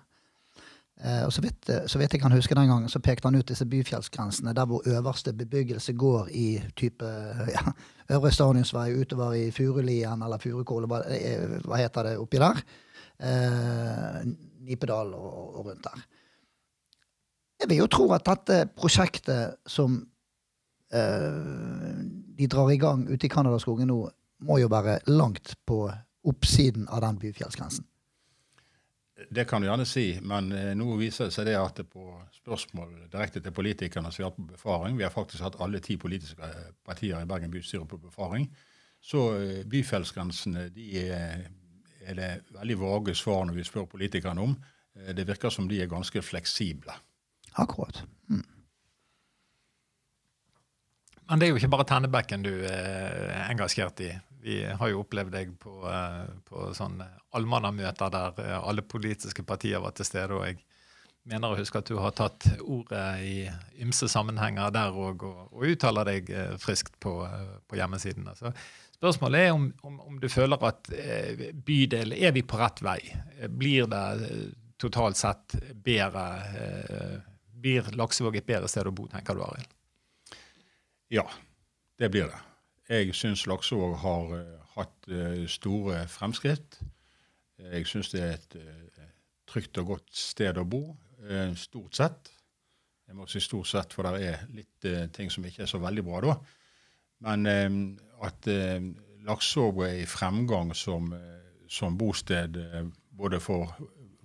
[1.03, 3.51] Eh, og så vidt, så vidt, jeg kan huske den gangen, så pekte han ut
[3.51, 7.11] disse byfjellsgrensene der hvor øverste bebyggelse går i type
[7.53, 7.75] ja,
[8.17, 11.03] Øvre Stadionsvei utover i Furulien eller Furukål, hva,
[11.67, 12.65] hva heter det oppi der?
[13.23, 14.19] Eh,
[14.63, 16.03] Nipedal og, og, rundt der.
[17.61, 20.01] Jeg vil jo tro at dette prosjektet som
[20.93, 22.03] eh,
[22.37, 24.01] de drar i gang ute i Canadaskogen nå,
[24.43, 25.85] må jo være langt på
[26.27, 27.87] oppsiden av den byfjellsgrensen.
[29.31, 33.07] Det kan du gjerne si, men eh, nå viser det seg det at på spørsmål
[33.11, 35.95] direkte til politikerne som vi har hatt på befaring Vi har faktisk hatt alle ti
[36.01, 36.49] politiske
[36.83, 38.49] partier i Bergen bystyre på befaring.
[39.03, 41.05] Så eh, byfjellsgrensene de
[42.07, 44.55] er det veldig vage svar når vi spør politikerne om.
[44.99, 46.95] Eh, det virker som de er ganske fleksible.
[47.61, 48.03] Akkurat.
[48.29, 48.43] Mm.
[51.29, 54.11] Men det er jo ikke bare Tennebekken du er engasjert i.
[54.43, 59.81] Vi har jo opplevd deg på, eh, på sånne allmannamøter der eh, alle politiske partier
[59.83, 60.33] var til stede.
[60.33, 60.59] og jeg
[61.23, 63.35] mener å huske at du har tatt ordet i
[63.79, 67.21] ymse sammenhenger der òg, og, og, uttaler deg friskt på,
[67.67, 68.35] på hjemmesidene.
[68.35, 68.51] Så
[69.03, 73.01] Spørsmålet er om, om, om du føler at eh, bydel Er vi på rett vei?
[73.51, 74.45] Blir det eh,
[74.79, 76.23] totalt sett bedre
[76.61, 77.17] eh,
[77.65, 79.75] Blir Laksevåg et bedre sted å bo, tenker du, Arild?
[81.11, 81.25] Ja,
[81.99, 82.39] det blir det.
[82.95, 86.79] Jeg syns Laksevåg har uh, hatt uh, store fremskritt.
[87.59, 88.57] Jeg syns det er et
[89.51, 90.81] trygt og godt sted å bo,
[91.59, 92.31] stort sett.
[93.07, 96.03] Jeg må si stort sett, for det er litt ting som ikke er så veldig
[96.07, 96.35] bra da.
[97.23, 97.47] Men
[98.23, 98.81] at eh,
[99.27, 102.83] Laksevåg er i fremgang som, eh, som bosted eh,
[103.17, 103.75] både for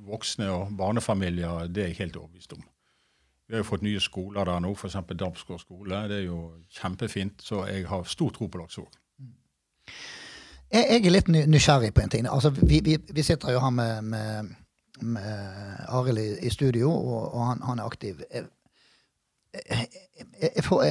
[0.08, 2.62] voksne og barnefamilier, det er jeg helt overbevist om.
[3.48, 4.96] Vi har jo fått nye skoler der nå, f.eks.
[5.18, 6.02] Damsgård skole.
[6.08, 6.40] Det er jo
[6.80, 7.40] kjempefint.
[7.42, 8.90] Så jeg har stor tro på Laksevåg.
[10.68, 12.28] Jeg, jeg, er litt nysgjerrig på en ting.
[12.28, 14.50] Altså, vi, vi, vi sitter jo her med, med,
[15.00, 18.20] med Arild i, i, studio, og, og han, han, er aktiv.
[18.34, 18.44] Jeg,
[20.42, 20.84] jeg, får,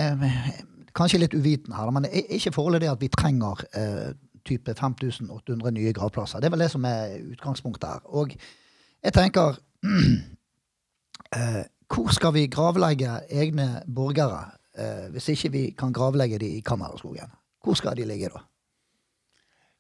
[0.98, 4.10] kanskje litt uviten her, men er ikke forholdet det at vi trenger eh,
[4.48, 6.42] type 5800 nye gravplasser?
[6.42, 8.06] Det er vel det som er utgangspunktet her.
[8.18, 8.36] Og
[9.04, 9.60] jeg tenker
[11.38, 14.44] eh, Hvor skal vi gravlegge egne borgere
[14.76, 17.32] eh, hvis ikke vi kan gravlegge de i Kammerskogen?
[17.64, 18.44] Hvor skal de ligge da?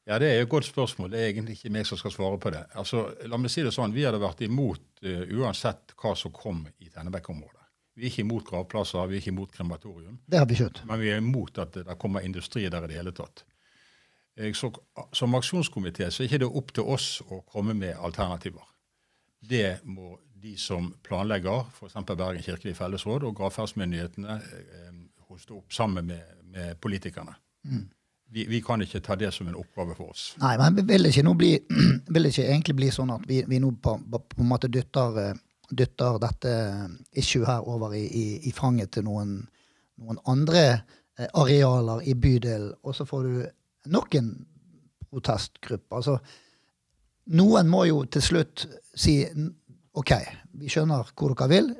[0.07, 1.11] Ja, Det er jo et godt spørsmål.
[1.11, 2.63] Det er egentlig ikke meg som skal svare på det.
[2.79, 6.63] Altså, la meg si det sånn, Vi hadde vært imot uh, uansett hva som kom
[6.79, 7.56] i Tennebekk-området.
[7.97, 10.19] Vi er ikke imot gravplasser, vi er ikke imot krematorium.
[10.29, 10.83] Det har vi skjønt.
[10.85, 13.41] Men vi er imot at det kommer industri der i det hele tatt.
[14.53, 14.69] Så,
[15.17, 18.67] som aksjonskomité så er ikke opp til oss å komme med alternativer.
[19.41, 21.97] Det må de som planlegger, f.eks.
[22.13, 24.97] Bergen kirkelige fellesråd og gravferdsmyndighetene, eh,
[25.31, 27.33] hoste opp sammen med, med politikerne.
[27.65, 27.87] Mm.
[28.29, 30.29] Vi, vi, kan ikke ta det som en oppgave for oss.
[30.41, 31.51] Nei, men vil det ikke, bli,
[32.13, 35.21] vil det ikke egentlig bli sånn at vi, vi nå på, på, en måte dytter
[35.23, 36.53] eh, dytter dette
[37.11, 39.39] issue her over i, i, i fanget til noen,
[40.01, 43.41] noen andre eh, arealer i bydelen, og så får du
[43.91, 44.31] nok en
[45.09, 45.95] protestgruppe.
[45.95, 46.17] Altså,
[47.37, 49.19] noen må jo til slutt si
[49.97, 50.13] OK,
[50.61, 51.71] vi skjønner hvor dere vil.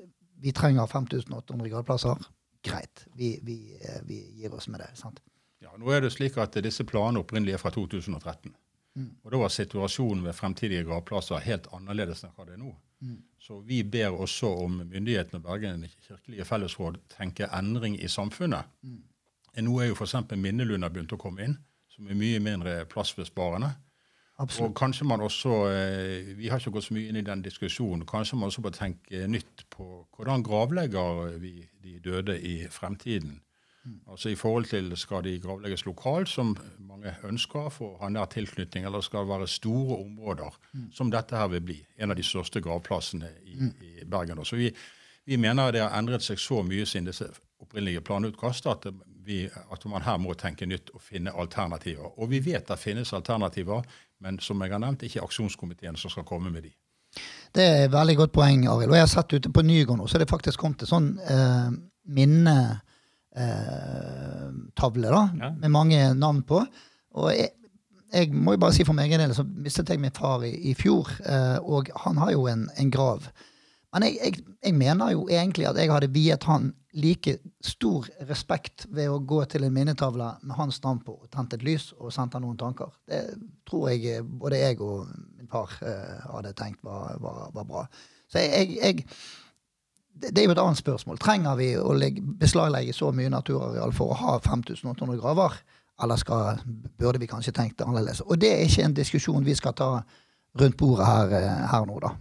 [0.42, 2.28] Vi trenger 5800 gradplasser.
[2.66, 4.90] Greit, vi, vi, eh, vi, gir oss med det.
[4.98, 5.22] sant?
[5.62, 8.54] Ja, nå er det slik at Disse planene opprinnelig er fra 2013.
[8.98, 9.12] Mm.
[9.24, 12.74] Og Da var situasjonen ved fremtidige gravplasser helt annerledes enn hva det er nå.
[13.02, 13.24] Mm.
[13.40, 18.66] Så vi ber også om myndighetene og Bergen kirkelige fellesråd tenke endring i samfunnet.
[18.82, 19.04] Mm.
[19.66, 20.16] Nå er jo f.eks.
[20.36, 21.58] Minnelunder begynt å komme inn,
[21.90, 23.72] som er mye mindre plassbesparende.
[24.38, 24.70] Absolutt.
[24.70, 28.06] Og kanskje man også, eh, Vi har ikke gått så mye inn i den diskusjonen.
[28.06, 33.42] Kanskje man også bør tenke nytt på hvordan gravlegger vi de døde i fremtiden.
[34.10, 38.30] Altså I forhold til skal de gravlegges lokalt, som mange ønsker for å ha nær
[38.32, 40.88] tilknytning, eller skal det være store områder, mm.
[40.94, 41.78] som dette her vil bli.
[41.98, 43.74] En av de største gravplassene i, mm.
[43.82, 44.44] i Bergen.
[44.46, 44.72] Så vi,
[45.26, 47.30] vi, mener det har endret seg så mye siden disse
[47.62, 48.90] opprinnelige planutkastet at,
[49.26, 52.12] vi, at man her må tenke nytt og finne alternativer.
[52.18, 53.86] Og vi vet det finnes alternativer,
[54.20, 56.74] men som jeg har nevnt, ikke aksjonskomiteen som skal komme med de.
[57.56, 58.92] Det er et veldig godt poeng, Arild.
[58.92, 61.70] Og jeg har sett ute på Nygård nå, så det faktisk kommet til sånn eh,
[63.38, 65.52] minnetavle, da, Ja.
[65.52, 66.66] med mange navn på.
[67.18, 67.50] Og jeg,
[68.14, 70.54] jeg må jo bare si for meg egen del, så mistet jeg min far i,
[70.72, 73.28] i fjor, eh, og han har jo en, en grav.
[73.94, 78.86] Men jeg, jeg, jeg mener jo egentlig at jeg hadde viet han like stor respekt
[78.90, 82.12] ved å gå til en minnetavle med hans navn på og tent et lys og
[82.14, 82.90] sendt han noen tanker.
[83.08, 83.22] Det
[83.70, 87.86] tror jeg eh, både jeg og min far eh, hadde tenkt var, var, var bra.
[88.28, 89.06] Så jeg, jeg
[90.22, 91.18] det er jo et annet spørsmål.
[91.22, 95.58] Trenger vi å legge, beslaglegge så mye naturareal for å ha 5800 graver?
[96.04, 96.60] Eller skal,
[97.02, 98.22] burde vi kanskje tenkt det annerledes?
[98.22, 99.90] Og det er ikke en diskusjon vi skal ta
[100.58, 102.12] rundt bordet her, eh, her nå, da.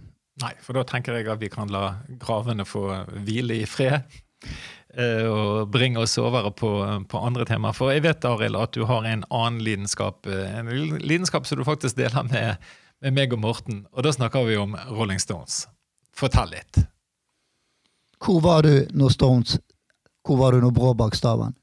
[0.41, 2.87] Nei, for da tenker jeg at vi kan la gravene få
[3.25, 4.03] hvile i fred.
[4.97, 6.71] eh, Og bringe oss over på,
[7.09, 7.73] på andre temaer.
[7.77, 10.25] For jeg vet Arild, at du har en annen lidenskap.
[10.25, 10.69] eh, En
[11.01, 12.57] lidenskap som du faktisk deler med,
[13.01, 13.85] med meg og Morten.
[13.93, 15.67] Og da snakker vi om Rolling Stones.
[16.17, 16.85] Fortell litt.
[18.17, 19.59] Hvor var du når Stones
[20.25, 21.55] Hvor var du når Bråbak staven?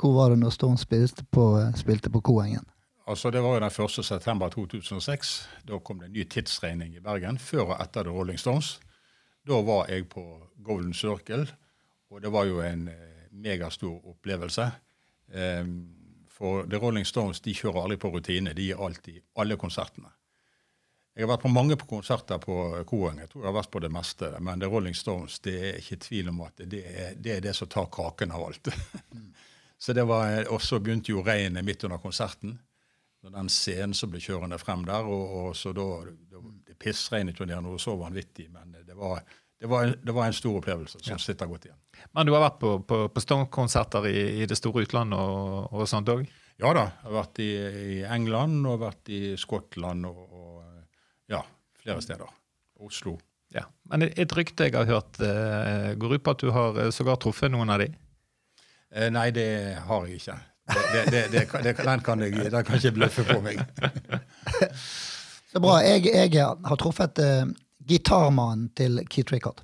[0.00, 2.64] Hvor var du når Stones spilte på, spilte på Koengen?
[3.06, 4.04] Altså, Det var jo den 1.
[4.04, 5.48] september 2006.
[5.68, 8.80] Da kom det en ny tidsregning i Bergen, før og etter The Rolling Stones.
[9.46, 10.24] Da var jeg på
[10.64, 11.46] Golden Circle,
[12.10, 14.70] og det var jo en eh, megastor opplevelse.
[15.32, 15.88] Ehm,
[16.30, 18.52] for The Rolling Stones de kjører aldri på rutine.
[18.52, 20.08] De gir alltid alle konsertene.
[21.16, 23.22] Jeg har vært på mange konserter på Koeng.
[23.22, 24.28] Jeg tror jeg har vært på det meste.
[24.44, 27.54] Men The Rolling Stones det er ikke tvil om at det er det, er det
[27.56, 28.68] som tar kaken av alt.
[29.78, 32.58] Så det var, Og så begynte jo regnet midt under konserten.
[33.24, 35.08] Og den scenen som ble kjørende frem der.
[35.08, 35.88] og, og så da,
[36.30, 39.20] da Det pissregnet jo ned noe så vanvittig, men det var,
[39.60, 41.78] det var, en, det var en stor opplevelse som sitter godt igjen.
[42.12, 45.88] Men du har vært på, på, på Stone-konserter i, i det store utlandet og, og
[45.90, 46.26] sånt òg?
[46.60, 46.86] Ja da.
[46.88, 47.50] Jeg har vært i,
[47.96, 50.35] i England og vært i Skottland og, ja,
[51.86, 52.34] flere steder.
[52.82, 53.16] Oslo.
[53.54, 53.62] Ja.
[53.88, 57.16] Men et rykte jeg har hørt, eh, går ut på at du har eh, sågar
[57.22, 57.86] truffet noen av de?
[58.90, 59.46] Eh, nei, det
[59.86, 60.36] har jeg ikke.
[60.66, 63.60] Det, det, det, det, kan- det, den kan jeg den kan ikke bløffe på meg.
[65.52, 65.78] Så bra.
[65.86, 67.46] Jeg, jeg har truffet uh,
[67.86, 69.62] gitarmannen til Keith Rickard.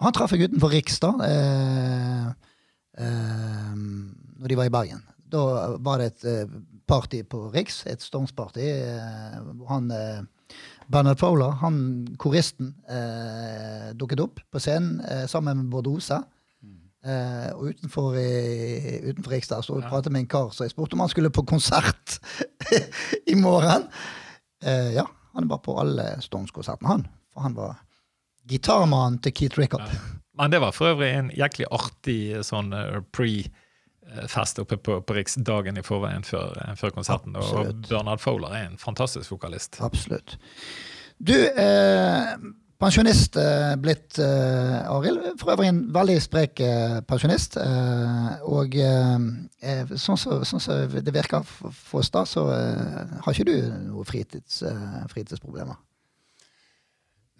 [0.00, 2.32] Han traff jeg utenfor Rikstad uh,
[2.98, 5.04] uh, når de var i Bergen.
[5.30, 5.44] Da
[5.84, 6.56] var det et uh,
[6.88, 8.64] party på Riks, et Stones-party.
[9.60, 9.92] hvor han
[10.92, 11.76] Bernard Fowler, han
[12.20, 16.22] koristen, eh, dukket opp på scenen eh, sammen med Bordosa.
[17.04, 19.88] Eh, og utenfor, i, utenfor Rikstad så Ja.
[19.90, 22.18] pratet med en kar, så jeg spurte om han skulle på konsert
[23.32, 23.84] i morgen.
[24.64, 27.06] Eh, ja, han var på alle Stones-konsertene, han.
[27.34, 27.76] For han var
[28.48, 29.90] gitarmannen til Keith Rickard.
[30.36, 33.00] Men det var for øvrig en jæklig artig sånn eh,
[34.08, 37.36] pre-fest oppe på, på Riks dagen i forveien før, eh, før konserten.
[37.36, 37.88] Og Absolutt.
[37.88, 39.80] Bernard Fowler er en fantastisk vokalist.
[39.84, 40.36] Absolutt.
[41.18, 42.34] Du, eh,
[42.82, 45.38] pensjonist eh, blitt, eh, Arild.
[45.40, 47.56] For øvrig en veldig sprek eh, pensjonist.
[47.56, 49.16] Eh, og eh,
[49.62, 53.56] eh, sånn som sånn så det virker for oss, da, så eh, har ikke du
[53.90, 55.78] noen fritids, eh, fritidsproblemer.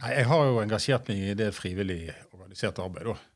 [0.03, 3.14] Nei, Jeg har jo engasjert meg i det frivillig organiserte arbeidet.
[3.14, 3.31] da.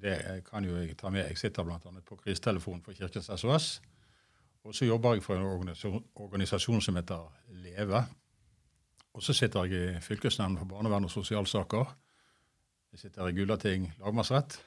[0.00, 1.28] Det kan jo jeg ta med.
[1.28, 1.78] Jeg sitter bl.a.
[2.06, 3.80] på krisetelefonen for Kirkens SOS.
[4.64, 5.72] Og så jobber jeg for en
[6.14, 8.04] organisasjon, som heter Leve.
[9.14, 11.96] Og så sitter jeg i fylkesnemnden for barnevern og sosialsaker.
[12.92, 14.60] Jeg sitter i Gulating lagmannsrett.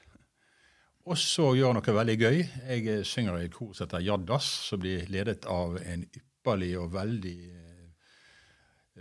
[1.04, 2.38] Og så gjør jeg noe veldig gøy.
[2.70, 6.70] Jeg eh, synger i et kor som heter Jaddas, som blir ledet av en ypperlig
[6.80, 8.14] og veldig eh,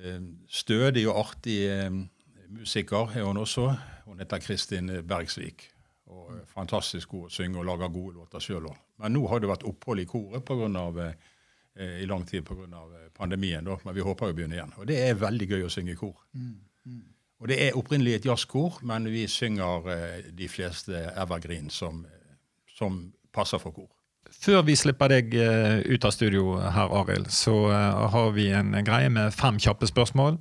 [0.02, 1.60] eh, stødig og artig
[2.54, 3.70] musiker er hun også.
[4.06, 5.73] Hun heter Kristin Bergsvik.
[6.14, 8.82] Og er fantastisk god å synge og lage gode låter sjøl òg.
[9.02, 12.46] Men nå har det vært opphold i koret på grunn av, eh, i lang tid
[12.46, 12.68] pga.
[13.14, 13.64] pandemien.
[13.64, 13.78] Da.
[13.86, 14.74] Men vi håper å begynne igjen.
[14.78, 16.16] Og det er veldig gøy å synge i kor.
[17.40, 22.38] Og det er opprinnelig et jazzkor, men vi synger eh, de fleste evergreen som, eh,
[22.78, 23.90] som passer for kor.
[24.32, 28.74] Før vi slipper deg eh, ut av studio her, Arild, så eh, har vi en
[28.86, 30.40] greie med fem kjappe spørsmål.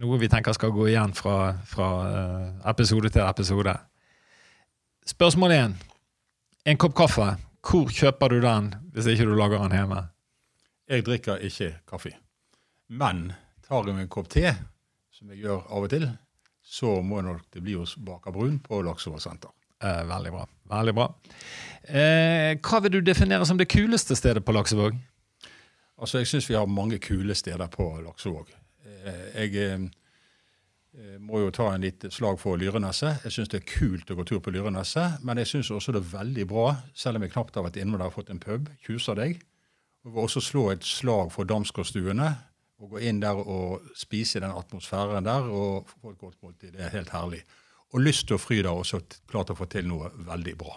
[0.00, 3.76] Noe vi tenker skal gå igjen fra, fra eh, episode til episode.
[5.06, 5.74] Spørsmål én.
[6.66, 7.26] En kopp kaffe.
[7.66, 10.00] Hvor kjøper du den hvis ikke du lager den hjemme?
[10.90, 12.12] Jeg drikker ikke kaffe.
[12.88, 13.32] Men
[13.66, 14.52] tar jeg meg en kopp te,
[15.14, 16.06] som jeg gjør av og til,
[16.62, 19.50] så må nok det bli hos Baker Brun på Laksevåg senter.
[19.82, 20.44] Eh, veldig bra.
[20.70, 21.06] Veldig bra.
[21.86, 24.96] Eh, hva vil du definere som det kuleste stedet på Laksevåg?
[25.98, 28.50] Altså, Jeg syns vi har mange kule steder på Laksevåg.
[28.86, 29.88] Eh, Jeg eh,
[31.20, 33.24] må jo ta en litt slag for Lyreneset.
[33.26, 36.00] Jeg syns det er kult å gå tur på Lyreneset, men jeg syns også det
[36.00, 38.70] er veldig bra, selv om jeg knapt har vært innom der og fått en pub,
[38.86, 39.42] kjuser deg.
[40.06, 42.30] Og vil også slå et slag for Damsgårdstuene
[42.76, 46.74] Å gå inn der og spise i den atmosfæren der og få et godt måltid,
[46.74, 47.38] det er helt herlig.
[47.96, 50.74] Og lyst og fryd fry også og klart å få til noe veldig bra.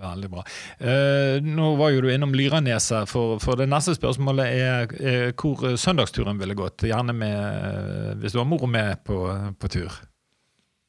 [0.00, 0.44] Veldig bra.
[0.80, 5.76] Eh, nå var jo du innom Lyraneset, for, for det neste spørsmålet er, er hvor
[5.76, 6.86] søndagsturen ville gått.
[6.88, 9.20] Gjerne med, hvis du har mor med på,
[9.60, 10.00] på tur.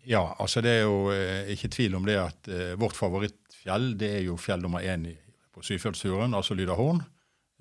[0.08, 4.16] Ja, altså det er jo eh, ikke tvil om det at eh, vårt favorittfjell det
[4.18, 5.06] er jo fjell nummer én
[5.52, 7.04] på Syfjellsturen, altså Lydahorn.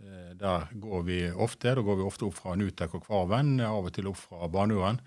[0.00, 1.74] Eh, der går vi ofte.
[1.76, 5.02] Da går vi ofte opp fra Nutek og Kvarven, av og til opp fra Banuren.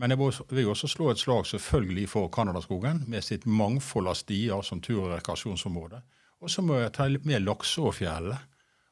[0.00, 4.62] Men jeg vil også slå et slag selvfølgelig for Canadaskogen, med sitt mangfold av stier
[4.64, 6.00] som tur- og rekreasjonsområde.
[6.40, 8.48] Og så må jeg ta med Laksåfjellet.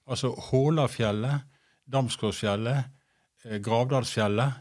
[0.09, 1.47] Altså Hålafjellet,
[1.89, 2.85] Damsgårdsfjellet,
[3.45, 4.53] eh, Gravdalsfjellet,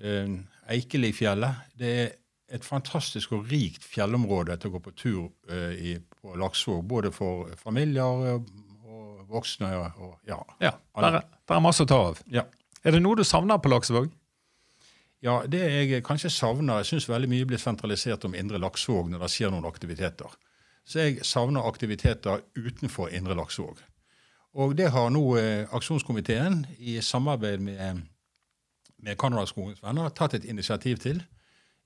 [0.00, 0.32] eh,
[0.72, 1.54] Eikelifjellet.
[1.76, 2.10] Det er
[2.48, 5.30] et fantastisk og rikt fjellområde til å gå på tur
[5.76, 6.84] i, på Laksvåg.
[6.88, 8.46] Både for familier og
[9.28, 9.70] voksne.
[9.98, 12.20] Og, ja, ja der, der, er masse å ta av.
[12.30, 12.46] Ja.
[12.84, 14.12] Er det noe du savner på Laksvåg?
[15.24, 19.24] Ja, Det jeg kanskje savner Jeg syns veldig mye blir sentralisert om Indre Laksvåg når
[19.24, 20.28] det skjer noen aktiviteter.
[20.84, 23.80] Så jeg savner aktiviteter utenfor Indre Laksvåg.
[24.54, 28.02] Og det har nå eh, aksjonskomiteen i samarbeid med,
[29.00, 31.22] med Canadaskogens venner tatt et initiativ til.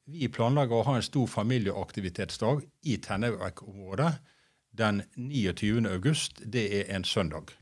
[0.08, 4.12] Vi planlegger å ha en stor familieaktivitetsdag i Tennevek-området
[4.78, 5.86] den 29.
[5.86, 6.42] august.
[6.42, 7.54] Det er en søndag.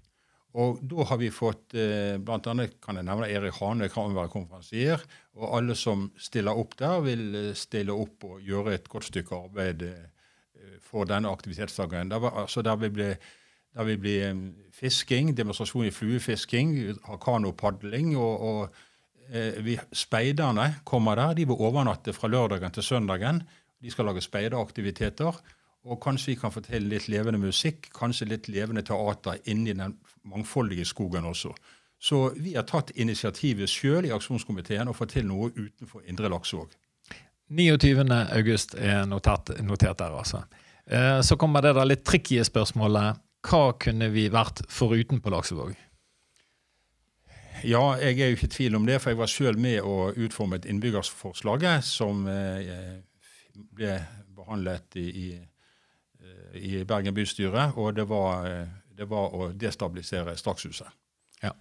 [0.56, 4.32] Og da har vi fått eh, blant annet kan jeg nevne Erik Hane kan være
[4.32, 5.02] konferansier.
[5.36, 9.36] Og alle som stiller opp der, vil eh, stille opp og gjøre et godt stykke
[9.36, 12.08] arbeid eh, for denne aktivitetsdagen.
[12.12, 13.10] Der, altså der vil bli,
[13.76, 16.72] der vil bli um, fisking, demonstrasjon i fluefisking,
[17.04, 18.14] har kanopadling.
[18.16, 21.36] og, og eh, vi, Speiderne kommer der.
[21.36, 23.42] De vil overnatte fra lørdagen til søndagen.
[23.82, 25.36] De skal lage speideraktiviteter.
[25.86, 29.94] Og kanskje vi kan få til litt levende musikk, kanskje litt levende teater inni den
[30.26, 31.52] mangfoldige skogen også.
[31.98, 36.74] Så vi har tatt initiativet sjøl i aksjonskomiteen og fått til noe utenfor Indre Laksevåg.
[37.46, 40.42] 29.8 er notert, notert, der, altså.
[40.86, 43.22] Eh, så kommer det da litt tricky spørsmålet.
[43.46, 45.76] Hva kunne vi vært foruten på Laksevåg?
[47.64, 50.18] Ja, jeg er jo ikke i tvil om det, for jeg var sjøl med og
[50.20, 52.98] utformet innbyggersforslaget som eh,
[53.54, 53.94] ble
[54.36, 55.28] behandlet i, i
[56.58, 60.88] i Bergen bystyre, og det var, eh, det var å destabilisere Strakshuset.
[61.42, 61.52] Ja.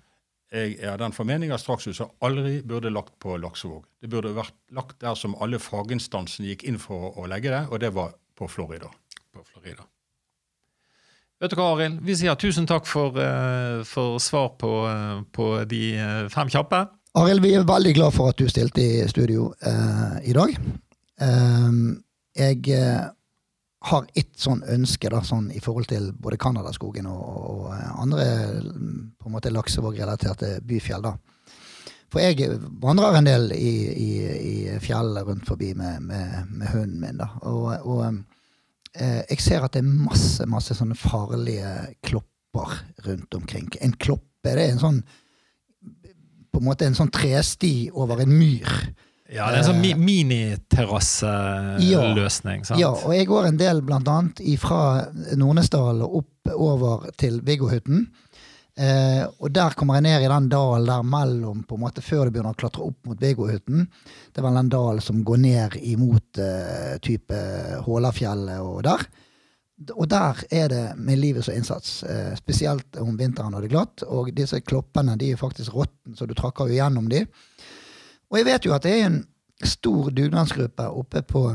[0.51, 3.83] Jeg er den formening at Strakshuset aldri burde lagt på Laksevåg.
[4.01, 7.79] Det burde vært lagt der som alle faginstansene gikk inn for å legge det, og
[7.79, 8.89] det var på Florida.
[9.33, 9.83] På Florida.
[11.41, 11.99] Vet du hva, Arild?
[12.07, 15.81] Vi sier tusen takk for, uh, for svar på, uh, på, de
[16.31, 16.79] fem kjappe.
[17.19, 20.51] Arild, vi er veldig glad for at du stilte i studio eh, i dag.
[22.35, 22.57] jeg
[23.85, 27.65] har ett sånn ønske da, sånn, i forhold til både Canadaskogen og, og,
[28.01, 28.25] andre
[29.19, 31.05] på en måte Laksevåg-relaterte byfjell.
[31.05, 31.15] da.
[32.09, 37.01] For jeg vandrer en del i, i, i fjellet rundt forbi med, med, med, hunden
[37.01, 37.19] min.
[37.21, 37.29] da.
[37.45, 38.05] Og, og
[38.93, 41.75] eh, jeg ser at det er masse masse sånne farlige
[42.05, 43.69] klopper rundt omkring.
[43.81, 44.99] En kloppe det er en sånn
[46.55, 48.69] på en måte en sånn tresti over en myr.
[49.25, 52.61] Ja, det er en sånn mi eh, miniterrasseløsning.
[52.69, 58.07] Ja, ja, og jeg går en del annet fra Nordnesdal og opp over til Viggohytten.
[58.75, 62.27] Eh, og der kommer jeg ned i den dalen der mellom, på en måte før
[62.27, 63.85] du begynner å klatre opp mot Viggohytten.
[64.29, 67.39] Det er vel den dalen som går ned imot eh, type
[67.87, 69.01] Hålafjellet og der.
[69.95, 72.03] Og der er det med livet som innsats.
[72.03, 74.05] Eh, spesielt om vinteren når det er glatt.
[74.07, 77.25] Og disse kloppene de er faktisk råtne, så du trakker jo gjennom de.
[78.31, 79.23] Og jeg vet jo at det er en
[79.63, 81.47] stor dugnadsgruppe oppe på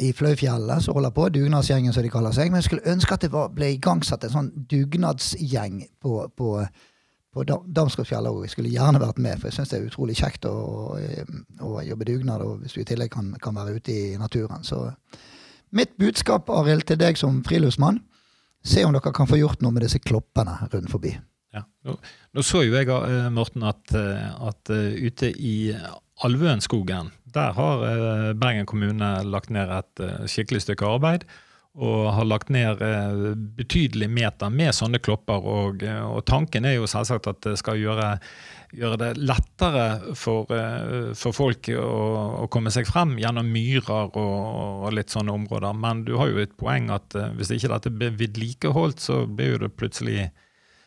[0.00, 2.50] i Fløyfjellet som holder på, dugnadsgjengen som de kaller seg.
[2.50, 6.52] Men jeg skulle ønske at det var, ble igangsatt en sånn dugnadsgjeng på, på,
[7.32, 8.46] på Damsgårdfjellet òg.
[8.46, 10.54] Jeg skulle gjerne vært med, for jeg syns det er utrolig kjekt å,
[10.96, 14.64] å, jobbe dugnad, og hvis du i tillegg kan, kan, være ute i naturen.
[14.66, 14.84] Så
[15.76, 18.02] mitt budskap, Arild, til deg som friluftsmann,
[18.64, 21.16] se om dere kan få gjort noe med disse kloppene rundt forbi.
[21.52, 21.66] Ja.
[21.84, 21.98] Nå,
[22.32, 25.74] nå, så jo jeg, eh, Morten, at, eh, at uh, ute i
[26.22, 31.24] Alvøenskogen, der har Bergen kommune lagt ned et skikkelig stykke arbeid.
[31.72, 32.82] Og har lagt ned
[33.56, 35.40] betydelig meter med sånne klopper.
[35.40, 38.10] Og, og, tanken er jo selvsagt at det skal gjøre,
[38.76, 40.52] gjøre det lettere for,
[41.16, 41.88] for folk å,
[42.44, 45.72] å, komme seg frem gjennom myrer og, og, litt sånne områder.
[45.80, 49.64] Men du har jo et poeng at hvis ikke dette blir vedlikeholdt, så blir jo
[49.64, 50.28] det plutselig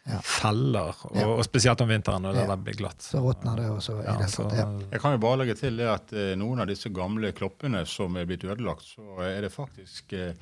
[0.05, 0.19] ja.
[0.21, 1.27] feller, og, ja.
[1.27, 2.47] og, spesielt om vinteren når ja.
[2.51, 3.01] det blir glatt.
[3.03, 3.97] Så råtner det også.
[4.05, 6.91] Ja, det så, Jeg kan jo bare legge til det at eh, noen av disse
[6.93, 10.35] gamle kloppene som er blitt ødelagt, så er det faktisk eh,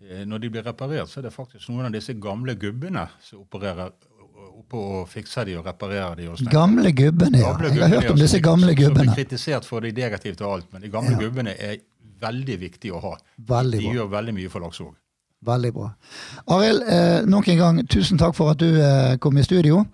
[0.00, 3.42] eh Når de blir reparert, så er det faktisk noen av disse gamle gubbene som
[3.42, 3.92] opererer,
[4.60, 6.30] oppe og fikser de og reparerer de.
[6.30, 6.40] Og.
[6.50, 7.52] Gamle gubbene, ja.
[7.52, 9.14] Gamle Jeg har hørt om disse gamle gamle Som blir gubbene.
[9.18, 11.18] kritisert for det negativt og alt, men de gamle Ja.
[11.18, 11.78] gubbene er
[12.20, 13.14] veldig viktige å ha.
[13.36, 13.94] Veldig De bra.
[13.94, 14.96] gjør veldig mye for Laksevåg.
[15.46, 15.88] Veldig bra.
[16.52, 19.84] Arild, eh, nok en gang tusen takk for at du eh, kom i studio.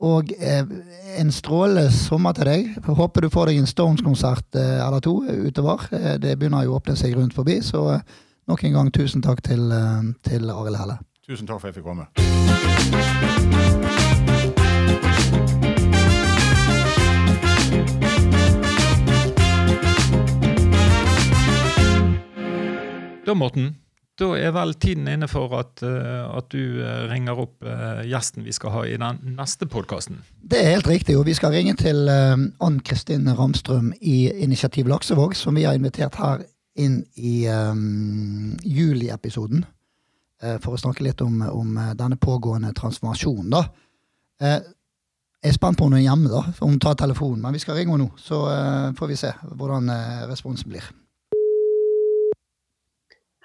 [0.00, 0.64] Og eh,
[1.20, 2.68] en strålende sommer til deg.
[2.84, 5.86] Håper du får deg en Stones-konsert eh, eller to utover.
[5.92, 9.24] Eh, det begynner jo å åpne seg rundt forbi, så eh, nok en gang tusen
[9.24, 11.00] takk til, eh, til Arild Helle.
[11.28, 12.08] Tusen takk for at jeg fikk komme.
[23.26, 23.76] Da, Morten,
[24.20, 28.44] da er vel tiden inne for at, eh, at du eh, ringer opp eh, gjesten
[28.44, 30.20] vi skal ha i den neste podkasten.
[30.40, 35.36] Det er helt riktig, og vi skal ringe til Ann Kristin Ramstrøm i Initiativ Laksevåg,
[35.38, 36.44] som vi har invitert her
[36.80, 39.66] inn i um, juliepisoden.
[40.64, 43.60] for å snakke litt om, om denne pågående transformasjonen, da.
[44.40, 47.42] Jeg er spent på om hjemme, da, om hun tar telefonen.
[47.44, 48.40] Men vi skal ringe henne nå, så
[48.96, 49.92] får vi se hvordan
[50.30, 50.88] responsen blir.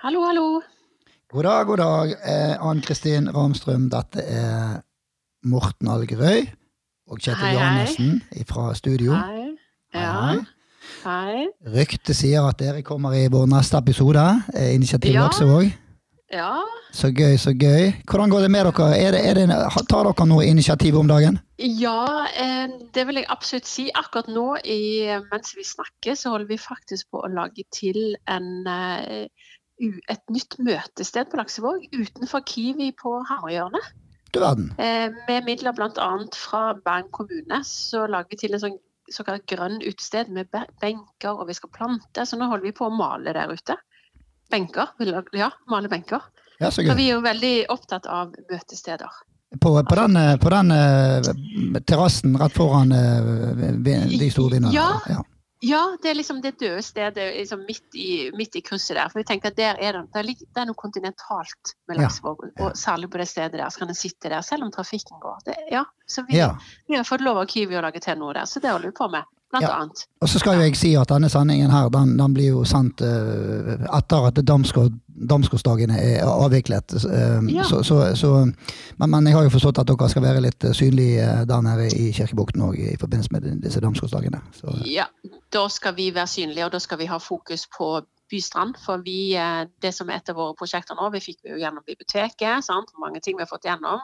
[0.06, 0.62] Hallo, hallo.
[1.34, 2.12] God dag, god dag.
[2.30, 4.76] Eh, Ann Kristin Ramstrøm, dette er
[5.50, 6.44] Morten Algerøy
[7.10, 7.56] og Kjetil.
[7.56, 9.16] Johannessen fra studio.
[9.18, 9.48] Hei.
[9.98, 10.36] Ja.
[11.08, 11.48] Hei.
[11.74, 14.28] Ryktet sier at dere kommer i vår neste episode.
[14.54, 15.26] eh, Initiativ Ja.
[15.26, 15.74] Laksevåg.
[16.34, 16.54] Ja.
[16.94, 17.92] Så gøy, så gøy.
[18.06, 18.98] Hvordan går det med dere?
[18.98, 19.50] Er det, er det,
[19.90, 21.40] tar dere noe initiativ om dagen?
[21.58, 23.90] Ja, eh, det vil jeg absolutt si.
[23.96, 28.68] Akkurat nå i, mens vi snakker, så holder vi faktisk på å lage til en,
[28.68, 29.28] eh,
[29.82, 34.72] et nytt møtested på Laksevåg utenfor Kiwi på verden.
[34.78, 36.10] Eh, med midler bl.a.
[36.36, 38.80] fra Bergen kommune så lager vi til en sånn
[39.12, 40.50] såkalt grønn utested med
[40.82, 42.26] benker, og vi skal plante.
[42.26, 43.78] Så nå holder vi på å male der ute.
[44.52, 44.92] Benker.
[45.36, 46.26] Ja, male benker.
[46.60, 49.22] Ja, så Så vi er jo veldig opptatt av møtesteder.
[49.62, 53.72] På, på den, eh, på den eh, terrassen rett foran eh,
[54.20, 54.74] de store vinnerne?
[54.74, 55.00] Ja.
[55.10, 55.22] ja.
[55.66, 59.10] Ja, det er liksom det døde stedet liksom midt, i, midt i krysset der.
[59.10, 62.06] For vi tenker at der er det, det, er, det er noe kontinentalt med Ja.
[62.06, 62.44] Laksevåg.
[62.62, 65.40] Og særlig på det stedet der så kan en sitte der, selv om trafikken går.
[65.48, 66.52] Det, ja, så vi, ja.
[66.88, 68.98] vi har fått lov av Kiwi å lage til noe der, så det holder vi
[69.00, 69.32] på med.
[69.56, 69.72] Blant Ja.
[69.82, 70.04] annet.
[70.22, 73.02] Og så skal jo jeg si at denne sendingen her, den, den blir jo sendt
[73.02, 74.96] uh, etter at Damsgård-
[75.32, 76.96] Damsgårdsdagene er avviklet.
[77.06, 77.64] Uh, Ja.
[77.64, 78.32] så, så, så,
[78.98, 81.88] men, men jeg har jo forstått at dere skal være litt eh, synlige der nede
[81.96, 84.42] i Kirkebukten òg i forbindelse med disse Damsgårdsdagene.
[84.90, 85.06] Ja,
[85.54, 88.02] da skal vi være synlige, og da skal vi ha fokus på
[88.32, 88.76] Bystrand.
[88.82, 89.38] For vi,
[89.82, 92.90] det som er et av våre prosjekter nå, vi fikk jo gjennom biblioteket, sant?
[93.00, 94.02] mange ting vi har fått gjennom,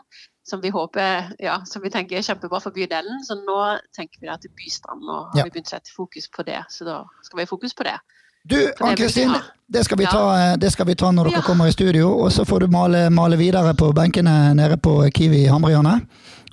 [0.47, 3.21] som vi håper, ja, som vi tenker er kjempebra for bydelen.
[3.27, 3.57] Så nå
[3.95, 5.43] tenker vi da til Bystrand, og har Ja.
[5.43, 6.63] vi begynt å sette fokus på det.
[6.69, 7.99] Så da skal vi ha fokus på det.
[8.43, 9.35] Du, Ann-Kristin,
[9.69, 10.09] det, skal vi Ja.
[10.09, 11.41] ta, det skal vi ta når dere Ja.
[11.41, 12.09] kommer i studio.
[12.23, 16.07] Og så får du male, male videre på benkene nede på Kiwi i Hamrehjørnet.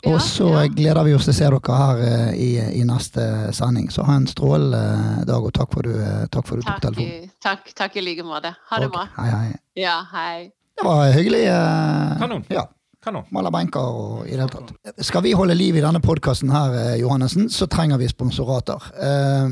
[0.06, 0.66] Og så ja.
[0.68, 3.88] gleder vi oss til å se dere her eh, i, i neste sending.
[3.90, 7.30] Så ha en strålende dag, og takk for du, eh, takk for du tok telefonen.
[7.42, 8.54] takk, takk i like måte.
[8.70, 8.94] Ha det okay.
[8.94, 9.08] bra.
[9.16, 9.56] Hei, hei.
[9.74, 10.52] Ja, hei.
[10.76, 11.46] Det var hyggelig.
[11.48, 12.44] eh, Kanon.
[12.48, 12.66] Ja,
[13.04, 13.28] Kanon.
[13.30, 14.72] Maler benker og i det hele tatt.
[15.06, 18.90] Skal vi holde liv i denne podkasten her, eh, Johannessen, så trenger vi sponsorater.
[18.98, 19.50] Eh,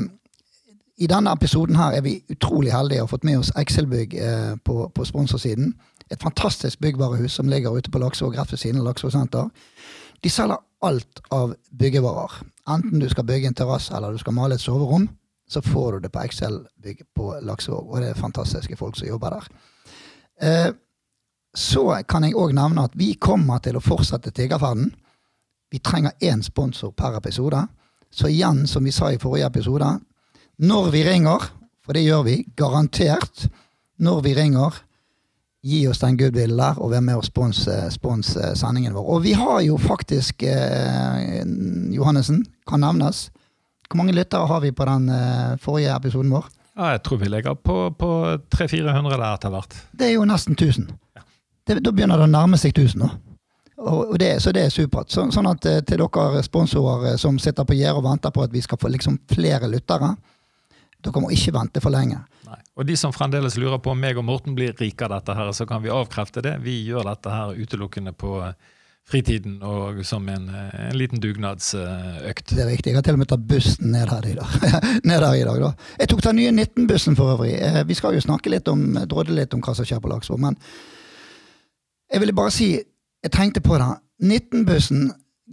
[0.99, 4.55] I denne episoden her er vi utrolig heldige og har fått med oss Excelbygg eh,
[4.65, 5.75] på, på sponsorsiden.
[6.11, 9.49] Et fantastisk byggvarehus som ligger ute på Laksevåg, rett ved siden av Laksevåg senter.
[10.23, 12.41] De selger alt av byggevarer.
[12.67, 15.07] Enten du skal bygge en terrasse eller du skal male et soverom,
[15.47, 17.93] så får du det på Excel-bygg på Laksevåg.
[17.93, 19.47] Og det er fantastiske folk som jobber der.
[20.41, 20.73] Eh,
[21.57, 24.91] så kan jeg òg nevne at vi kommer til å fortsette tiggerferden.
[25.73, 27.63] Vi trenger én sponsor per episode.
[28.13, 29.89] Så igjen, som vi sa i forrige episode,
[30.61, 31.47] når vi ringer,
[31.83, 33.47] for det gjør vi, garantert,
[33.97, 34.77] når vi ringer,
[35.67, 39.09] gi oss den goodwillen der og vær med og sponse spons sendingen vår.
[39.15, 41.41] Og vi har jo faktisk, eh,
[41.97, 43.27] Johannessen, kan nevnes,
[43.89, 46.47] hvor mange lyttere har vi på den eh, forrige episoden vår?
[46.77, 48.11] Ja, jeg tror vi ligger på, på
[48.53, 49.77] 300-400 der etter hvert.
[49.97, 50.91] Det er jo nesten 1000.
[51.67, 53.09] Det, da begynner det å nærme seg 1000 nå.
[53.77, 55.11] Og, det, så det er supert.
[55.13, 58.47] Så, sånn at eh, til dere sponsorer eh, som sitter på gjerdet og venter på
[58.47, 60.15] at vi skal få liksom flere lyttere,
[61.05, 62.23] dere må ikke vente for lenge.
[62.47, 62.57] Nei.
[62.79, 65.53] Og de som fremdeles lurer på om meg og Morten blir rike av dette, her,
[65.53, 66.55] så kan vi avkrefte det.
[66.65, 68.57] Vi gjør dette her utelukkende på eh,
[69.07, 72.57] fritiden og som en, en liten dugnadsøkt.
[72.57, 72.91] Det er riktig.
[72.91, 74.57] Jeg har til og med tatt bussen ned her i dag.
[75.13, 75.71] ned her i dag da.
[76.01, 77.53] Jeg tok den nye 19-bussen for øvrig.
[77.87, 80.59] Vi skal jo snakke litt om, drodde litt om hva som skjer på Laksvåg, men
[82.13, 82.71] jeg ville bare si,
[83.23, 83.91] jeg tenkte på det.
[84.23, 85.11] 19-bussen,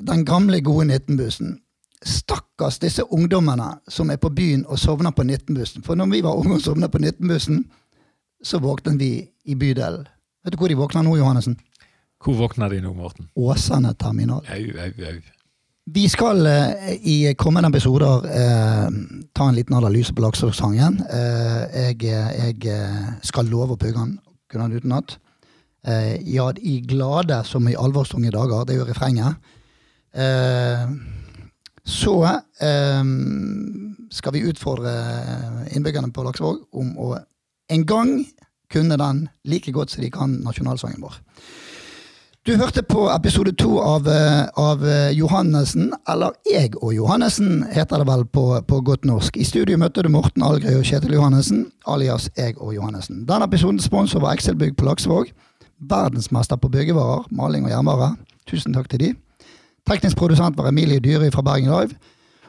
[0.09, 1.59] den gamle, gode 19-bussen.
[2.05, 5.85] Stakkars disse ungdommene som er på byen og sovner på 19-bussen.
[5.85, 7.65] For når vi var unge og sovna på 19-bussen,
[8.45, 9.13] så våknet vi
[9.45, 10.09] i bydelen.
[10.45, 11.57] Vet du hvor de våkner nå, Johannessen?
[12.25, 13.29] Hvor våkner de nå, Morten?
[13.37, 14.45] Åsane terminal.
[14.49, 15.21] Au, au, au.
[15.95, 18.87] Vi skal eh, i kommende episoder eh,
[19.37, 21.03] ta en liten analyse på laksesangen.
[21.05, 24.15] Eh, jeg, jeg eh, skal love å pugge den,
[24.49, 25.19] kunne den utenat.
[25.87, 28.65] Eh, ja, i glade som i alvorstunge dager.
[28.65, 29.35] Det er jo refrenget.
[30.15, 30.89] Eh,
[31.85, 33.05] så eh,
[34.11, 34.95] skal vi utfordre
[35.77, 37.13] innbyggerne på Laksevåg om å
[37.69, 38.17] en gang
[38.73, 41.21] kunne den like godt som de kan nasjonalsangen vår.
[42.45, 44.83] Du hørte på episode to av, eh, av
[45.13, 49.37] Johannessen, eller Jeg og Johannessen, heter det vel på, på godt norsk.
[49.37, 53.25] I studio møtte du Morten Algrøy og Kjetil Johannessen, alias Jeg og Johannessen.
[53.29, 55.33] Denne episoden sponset var Excel-bygg på Laksevåg.
[55.81, 58.17] Verdensmester på byggevarer, maling og jernvare.
[58.47, 59.15] Tusen takk til de.
[59.89, 61.99] Teknisk produsent var Emilie Dyrøy fra Bergen Live.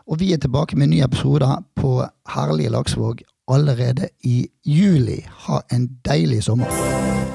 [0.08, 2.06] Og vi er tilbake med en ny episode på
[2.36, 3.22] herlige Laksvåg
[3.52, 5.26] allerede i juli.
[5.48, 6.66] Ha en deilig sommer.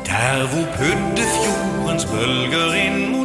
[0.06, 3.19] Der hvor Puddefjordens bølger inn mot